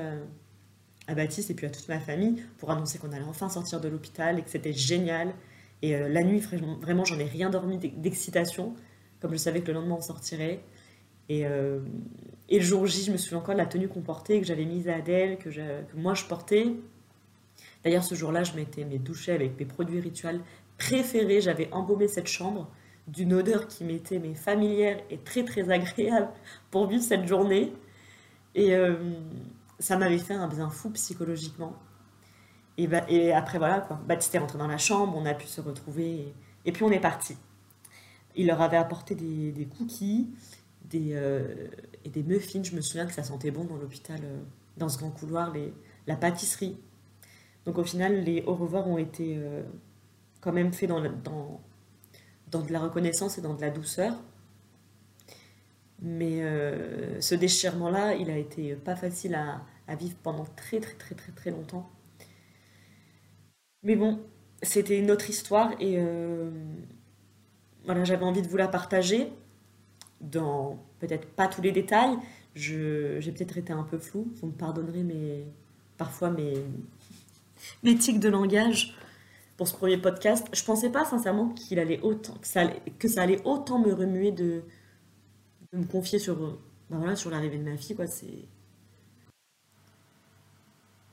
à, 1.07 1.15
Baptiste 1.15 1.49
et 1.49 1.55
puis 1.55 1.65
à 1.65 1.71
toute 1.71 1.87
ma 1.89 1.99
famille 1.99 2.43
pour 2.59 2.69
annoncer 2.69 2.99
qu'on 2.99 3.11
allait 3.11 3.25
enfin 3.25 3.49
sortir 3.49 3.81
de 3.81 3.87
l'hôpital 3.87 4.37
et 4.37 4.43
que 4.43 4.49
c'était 4.49 4.73
génial. 4.73 5.33
Et 5.81 5.95
euh, 5.95 6.09
la 6.09 6.23
nuit, 6.23 6.39
vraiment, 6.81 7.05
j'en 7.05 7.19
ai 7.19 7.25
rien 7.25 7.49
dormi 7.49 7.77
d'excitation, 7.77 8.75
comme 9.21 9.31
je 9.31 9.37
savais 9.37 9.61
que 9.61 9.67
le 9.67 9.73
lendemain 9.73 9.95
on 9.97 10.01
sortirait. 10.01 10.61
Et, 11.29 11.45
euh, 11.45 11.79
et, 12.49 12.59
le 12.59 12.65
jour 12.65 12.85
J, 12.87 13.03
je 13.03 13.11
me 13.11 13.17
souviens 13.17 13.37
encore 13.37 13.53
de 13.53 13.59
la 13.59 13.65
tenue 13.65 13.87
qu'on 13.87 14.01
portait, 14.01 14.39
que 14.41 14.47
j'avais 14.47 14.65
mise 14.65 14.89
à 14.89 14.95
Adèle, 14.95 15.37
que, 15.37 15.49
que 15.49 15.95
moi 15.95 16.15
je 16.15 16.25
portais. 16.25 16.73
D'ailleurs, 17.83 18.03
ce 18.03 18.15
jour-là, 18.15 18.43
je 18.43 18.53
m'étais 18.53 18.83
douchée 18.83 19.31
avec 19.31 19.57
mes 19.59 19.65
produits 19.65 19.99
rituels 19.99 20.41
préférés. 20.77 21.41
J'avais 21.41 21.71
embaumé 21.71 22.07
cette 22.07 22.27
chambre 22.27 22.69
d'une 23.07 23.33
odeur 23.33 23.67
qui 23.67 23.83
m'était 23.83 24.19
mais 24.19 24.33
familière 24.35 24.99
et 25.09 25.17
très 25.17 25.43
très 25.43 25.69
agréable 25.71 26.29
pour 26.71 26.87
vivre 26.87 27.03
cette 27.03 27.27
journée. 27.27 27.73
Et 28.55 28.75
euh, 28.75 28.95
ça 29.79 29.97
m'avait 29.97 30.17
fait 30.17 30.33
un 30.33 30.47
bien 30.47 30.69
fou 30.69 30.89
psychologiquement. 30.91 31.75
Et, 32.79 32.87
bah, 32.87 33.03
et 33.09 33.33
après 33.33 33.57
voilà 33.57 33.85
Baptiste 34.07 34.33
est 34.35 34.39
rentré 34.39 34.57
dans 34.57 34.67
la 34.67 34.77
chambre, 34.77 35.17
on 35.17 35.25
a 35.25 35.33
pu 35.33 35.47
se 35.47 35.59
retrouver 35.59 36.33
et, 36.63 36.71
puis 36.71 36.83
on 36.83 36.91
est 36.91 37.01
parti. 37.01 37.35
Il 38.35 38.47
leur 38.47 38.61
avait 38.61 38.77
apporté 38.77 39.15
des, 39.15 39.67
cookies 39.77 40.29
des, 40.85 41.11
euh, 41.13 41.67
et 42.05 42.09
des 42.09 42.23
muffins. 42.23 42.63
Je 42.63 42.73
me 42.75 42.81
souviens 42.81 43.05
que 43.05 43.11
ça 43.13 43.23
sentait 43.23 43.51
bon 43.51 43.65
dans 43.65 43.75
l'hôpital, 43.75 44.21
euh, 44.23 44.39
dans 44.77 44.87
ce 44.87 44.97
grand 44.97 45.09
couloir, 45.09 45.53
la 46.07 46.15
pâtisserie. 46.15 46.77
Donc 47.65 47.77
au 47.77 47.83
final, 47.83 48.23
les 48.23 48.43
au 48.43 48.55
revoir 48.55 48.87
ont 48.87 48.97
été 48.97 49.37
quand 50.39 50.53
même 50.53 50.71
faits 50.71 50.89
dans, 50.89 51.01
de 51.01 52.71
la 52.73 52.79
reconnaissance 52.79 53.37
et 53.37 53.41
dans 53.41 53.55
de 53.55 53.61
la 53.61 53.71
douceur. 53.71 54.13
Mais 56.01 56.41
euh, 56.43 57.19
ce 57.19 57.35
déchirement-là, 57.35 58.15
il 58.15 58.29
a 58.29 58.37
été 58.37 58.75
pas 58.75 58.95
facile 58.95 59.35
à, 59.35 59.61
vivre 59.95 60.15
pendant 60.23 60.45
très 60.55 60.79
très 60.79 60.93
très 60.93 61.15
très 61.15 61.31
très 61.33 61.51
longtemps. 61.51 61.89
Mais 63.83 63.95
bon, 63.95 64.19
c'était 64.61 64.99
une 64.99 65.09
autre 65.11 65.29
histoire 65.29 65.71
et 65.79 65.95
euh, 65.97 66.49
voilà, 67.85 68.03
j'avais 68.03 68.25
envie 68.25 68.41
de 68.41 68.47
vous 68.47 68.57
la 68.57 68.67
partager 68.67 69.31
dans 70.21 70.77
peut-être 70.99 71.27
pas 71.27 71.47
tous 71.47 71.61
les 71.61 71.71
détails. 71.71 72.17
j'ai 72.55 73.31
peut-être 73.31 73.57
été 73.57 73.71
un 73.71 73.83
peu 73.83 73.97
flou, 73.97 74.31
vous 74.35 74.47
me 74.47 74.51
pardonnerez 74.51 75.03
mais 75.03 75.45
parfois 75.97 76.29
mes, 76.29 76.53
mes 77.83 77.95
tics 77.95 78.19
de 78.19 78.29
langage 78.29 78.97
pour 79.57 79.67
ce 79.67 79.75
premier 79.75 79.97
podcast. 79.97 80.47
Je 80.53 80.63
pensais 80.63 80.89
pas 80.89 81.05
sincèrement 81.05 81.49
qu'il 81.49 81.79
allait 81.79 81.99
autant, 82.01 82.33
que 82.99 83.07
ça 83.07 83.21
allait, 83.21 83.41
autant 83.45 83.79
me 83.79 83.93
remuer 83.93 84.31
de, 84.31 84.63
me 85.73 85.85
confier 85.85 86.19
sur, 86.19 86.35
ben 86.89 86.97
voilà, 86.97 87.15
sur 87.15 87.29
l'arrivée 87.29 87.57
de 87.57 87.69
ma 87.69 87.77
fille. 87.77 87.95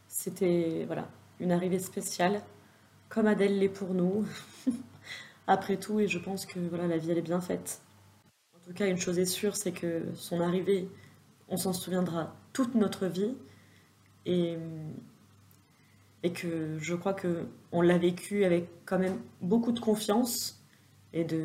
C'était 0.09 0.85
voilà, 0.87 1.09
une 1.41 1.53
arrivée 1.53 1.79
spéciale, 1.79 2.43
comme 3.09 3.27
Adèle 3.27 3.59
l'est 3.59 3.69
pour 3.69 3.95
nous. 3.95 4.27
Après 5.47 5.77
tout, 5.77 6.01
et 6.01 6.09
je 6.09 6.19
pense 6.19 6.45
que 6.45 6.59
voilà, 6.59 6.87
la 6.87 6.99
vie 6.99 7.11
elle 7.11 7.19
est 7.19 7.23
bien 7.23 7.41
faite. 7.41 7.81
En 8.55 8.59
tout 8.67 8.73
cas, 8.73 8.89
une 8.89 8.99
chose 8.99 9.19
est 9.19 9.27
sûre, 9.27 9.57
c'est 9.57 9.73
que 9.73 10.03
son 10.15 10.41
arrivée, 10.41 10.89
on 11.49 11.57
s'en 11.57 11.73
souviendra 11.73 12.35
toute 12.53 12.75
notre 12.75 13.07
vie. 13.07 13.35
Et 14.25 14.59
et 16.27 16.33
que 16.33 16.77
je 16.81 16.95
crois 16.97 17.15
que 17.15 17.47
on 17.71 17.83
l'a 17.83 17.99
vécu 17.99 18.45
avec 18.45 18.69
quand 18.85 18.99
même 18.99 19.19
beaucoup 19.41 19.71
de 19.71 19.79
confiance 19.79 20.61
et 21.13 21.23
de 21.23 21.45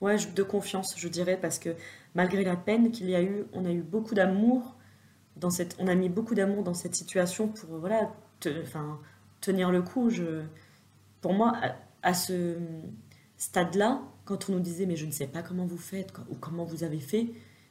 ouais 0.00 0.16
de 0.34 0.42
confiance 0.44 0.94
je 0.96 1.08
dirais 1.08 1.36
parce 1.40 1.58
que 1.58 1.70
malgré 2.14 2.44
la 2.44 2.56
peine 2.56 2.92
qu'il 2.92 3.10
y 3.10 3.16
a 3.16 3.22
eu 3.22 3.46
on 3.52 3.64
a 3.64 3.72
eu 3.72 3.82
beaucoup 3.82 4.14
d'amour 4.14 4.76
dans 5.36 5.50
cette 5.50 5.74
on 5.80 5.88
a 5.88 5.96
mis 5.96 6.08
beaucoup 6.08 6.36
d'amour 6.36 6.62
dans 6.62 6.74
cette 6.74 6.94
situation 6.94 7.48
pour 7.48 7.78
voilà 7.78 8.12
enfin 8.62 9.00
tenir 9.40 9.70
le 9.70 9.82
coup 9.82 10.10
pour 11.20 11.34
moi 11.34 11.52
à, 12.02 12.14
ce 12.14 12.56
stade 13.36 13.74
là 13.74 14.02
quand 14.24 14.48
on 14.48 14.54
nous 14.54 14.60
disait 14.60 14.86
mais 14.86 14.96
je 14.96 15.06
ne 15.06 15.10
sais 15.10 15.26
pas 15.26 15.42
comment 15.42 15.66
vous 15.66 15.78
faites 15.78 16.12
ou 16.30 16.34
comment 16.34 16.64
vous 16.64 16.84
avez 16.84 17.00
fait 17.00 17.28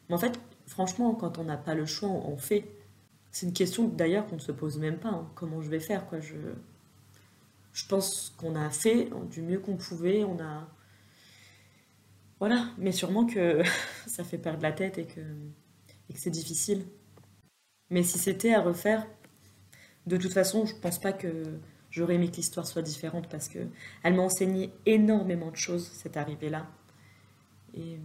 mais 0.07 0.15
en 0.15 0.19
fait 0.19 0.39
franchement 0.67 1.13
quand 1.15 1.37
on 1.37 1.43
n'a 1.45 1.57
pas 1.57 1.75
le 1.75 1.85
choix 1.85 2.09
on 2.09 2.37
fait 2.37 2.65
c'est 3.35 3.47
une 3.47 3.51
question 3.51 3.89
d'ailleurs 3.89 4.27
qu'on 4.27 4.37
ne 4.37 4.41
se 4.41 4.53
pose 4.53 4.77
même 4.77 4.97
pas. 4.97 5.09
Hein. 5.09 5.29
Comment 5.35 5.61
je 5.61 5.69
vais 5.69 5.81
faire 5.81 6.05
je, 6.21 7.85
pense 7.89 8.33
qu'on 8.37 8.55
a 8.55 8.69
fait 8.69 9.09
du 9.29 9.41
mieux 9.41 9.59
qu'on 9.59 9.75
pouvait. 9.75 10.23
On 10.23 10.39
a 10.39 10.69
voilà, 12.39 12.69
mais 12.77 12.93
sûrement 12.93 13.25
que 13.25 13.61
ça 14.07 14.23
fait 14.23 14.37
perdre 14.37 14.61
la 14.61 14.71
tête 14.71 14.97
et 14.99 15.05
que 15.05 15.19
c'est 16.13 16.29
difficile. 16.29 16.85
Mais 17.89 18.03
si 18.03 18.17
c'était 18.17 18.53
à 18.53 18.61
refaire, 18.61 19.05
de 20.07 20.17
toute 20.17 20.33
façon, 20.33 20.65
je 20.65 20.75
pense 20.75 20.99
pas 20.99 21.13
que 21.13 21.59
j'aurais 21.91 22.15
aimé 22.15 22.29
que 22.29 22.35
l'histoire 22.35 22.67
soit 22.67 22.81
différente 22.81 23.27
parce 23.29 23.47
que 23.47 23.59
elle 24.03 24.13
m'a 24.15 24.23
enseigné 24.23 24.71
énormément 24.85 25.51
de 25.51 25.55
choses 25.55 25.89
cette 25.93 26.17
arrivée-là. 26.17 26.67
Et 27.73 27.99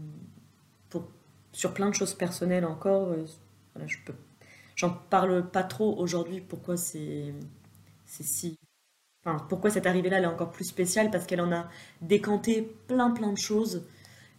pour, 0.88 1.08
sur 1.52 1.74
plein 1.74 1.88
de 1.88 1.94
choses 1.94 2.14
personnelles 2.14 2.64
encore, 2.64 3.08
euh, 3.08 3.26
je 3.86 3.96
J'en 4.76 4.90
parle 4.90 5.50
pas 5.50 5.62
trop 5.62 5.94
aujourd'hui. 5.98 6.40
Pourquoi 6.40 6.78
c'est 6.78 7.34
si. 8.06 8.56
Pourquoi 9.50 9.68
cette 9.68 9.86
arrivée-là, 9.86 10.20
est 10.20 10.26
encore 10.26 10.50
plus 10.50 10.64
spéciale 10.64 11.10
Parce 11.10 11.26
qu'elle 11.26 11.42
en 11.42 11.52
a 11.52 11.68
décanté 12.00 12.62
plein, 12.86 13.10
plein 13.10 13.30
de 13.32 13.38
choses. 13.38 13.84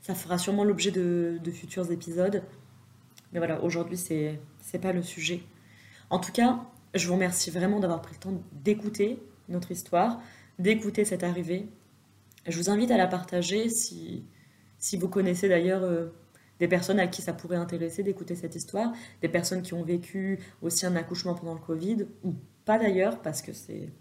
Ça 0.01 0.15
fera 0.15 0.39
sûrement 0.39 0.63
l'objet 0.63 0.89
de, 0.89 1.39
futurs 1.53 1.91
épisodes. 1.91 2.43
Mais 3.31 3.37
voilà, 3.37 3.63
aujourd'hui, 3.63 3.97
c'est 3.97 4.39
c'est 4.59 4.79
pas 4.79 4.93
le 4.93 5.03
sujet. 5.03 5.43
En 6.09 6.17
tout 6.17 6.31
cas, 6.31 6.59
je 6.93 7.07
vous 7.07 7.13
remercie 7.13 7.51
vraiment 7.51 7.79
d'avoir 7.79 8.01
pris 8.01 8.15
le 8.15 8.19
temps 8.19 8.43
d'écouter 8.51 9.21
notre 9.49 9.71
histoire, 9.71 10.21
d'écouter 10.59 11.05
cette 11.05 11.23
arrivée. 11.23 11.67
Je 12.47 12.57
vous 12.57 12.69
invite 12.69 12.91
à 12.91 12.97
la 12.97 13.07
partager 13.07 13.69
si, 13.69 14.25
si 14.77 14.97
vous 14.97 15.07
connaissez 15.07 15.47
d'ailleurs 15.47 15.83
euh, 15.83 16.07
des 16.59 16.67
personnes 16.67 16.99
à 16.99 17.07
qui 17.07 17.21
ça 17.21 17.33
pourrait 17.33 17.57
intéresser 17.57 18.03
d'écouter 18.03 18.35
cette 18.35 18.55
histoire, 18.55 18.91
des 19.21 19.29
personnes 19.29 19.61
qui 19.61 19.73
ont 19.73 19.83
vécu 19.83 20.39
aussi 20.61 20.85
un 20.85 20.95
accouchement 20.95 21.35
pendant 21.35 21.53
le 21.53 21.59
Covid, 21.59 22.07
ou 22.23 22.35
pas 22.65 22.77
d'ailleurs, 22.77 23.21
parce 23.21 23.41
que 23.41 23.51
c'est 23.53 23.91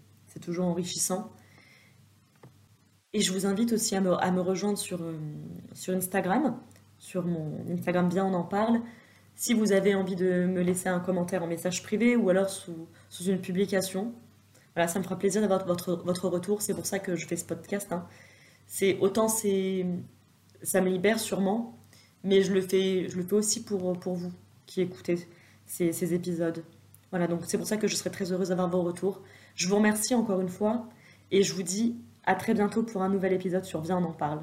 toujours 0.41 0.65
enrichissant. 0.65 1.31
Et 3.13 3.21
je 3.21 3.33
vous 3.33 3.45
invite 3.45 3.73
aussi 3.73 3.95
à 3.95 4.01
me, 4.01 4.13
à 4.13 4.31
me 4.31 4.39
rejoindre 4.41 4.77
sur, 4.77 5.01
euh, 5.01 5.17
sur 5.73 5.93
Instagram, 5.93 6.57
sur 6.97 7.25
mon 7.25 7.65
Instagram 7.69 8.07
Bien 8.07 8.25
On 8.25 8.33
en 8.33 8.43
parle. 8.43 8.81
Si 9.41 9.55
vous 9.55 9.71
avez 9.71 9.95
envie 9.95 10.15
de 10.15 10.45
me 10.45 10.61
laisser 10.61 10.87
un 10.87 10.99
commentaire 10.99 11.41
en 11.41 11.47
message 11.47 11.81
privé 11.81 12.15
ou 12.15 12.29
alors 12.29 12.47
sous, 12.47 12.87
une 13.25 13.41
publication, 13.41 14.13
voilà, 14.75 14.87
ça 14.87 14.99
me 14.99 15.03
fera 15.03 15.17
plaisir 15.17 15.41
d'avoir 15.41 15.65
votre, 15.65 15.95
votre 15.95 16.29
retour. 16.29 16.61
C'est 16.61 16.75
pour 16.75 16.85
ça 16.85 16.99
que 16.99 17.15
je 17.15 17.25
fais 17.25 17.37
ce 17.37 17.45
podcast. 17.45 17.91
Hein. 17.91 18.05
C'est 18.67 18.99
autant 18.99 19.27
c'est 19.27 19.87
ça 20.61 20.79
me 20.79 20.89
libère 20.89 21.19
sûrement, 21.19 21.75
mais 22.23 22.43
je 22.43 22.53
le 22.53 22.61
fais, 22.61 23.09
je 23.09 23.17
le 23.17 23.23
fais 23.23 23.33
aussi 23.33 23.63
pour, 23.63 23.99
pour 23.99 24.13
vous 24.13 24.31
qui 24.67 24.81
écoutez 24.81 25.15
ces, 25.65 25.91
ces 25.91 26.13
épisodes. 26.13 26.63
Voilà, 27.09 27.25
donc 27.25 27.41
c'est 27.47 27.57
pour 27.57 27.65
ça 27.65 27.77
que 27.77 27.87
je 27.87 27.95
serai 27.95 28.11
très 28.11 28.31
heureuse 28.31 28.49
d'avoir 28.49 28.69
vos 28.69 28.83
retours. 28.83 29.23
Je 29.55 29.67
vous 29.67 29.75
remercie 29.77 30.13
encore 30.13 30.39
une 30.39 30.49
fois 30.49 30.87
et 31.31 31.41
je 31.41 31.55
vous 31.55 31.63
dis 31.63 31.95
à 32.25 32.35
très 32.35 32.53
bientôt 32.53 32.83
pour 32.83 33.01
un 33.01 33.09
nouvel 33.09 33.33
épisode 33.33 33.65
sur 33.65 33.81
Viens, 33.81 33.97
on 33.97 34.03
en 34.03 34.13
parle. 34.13 34.41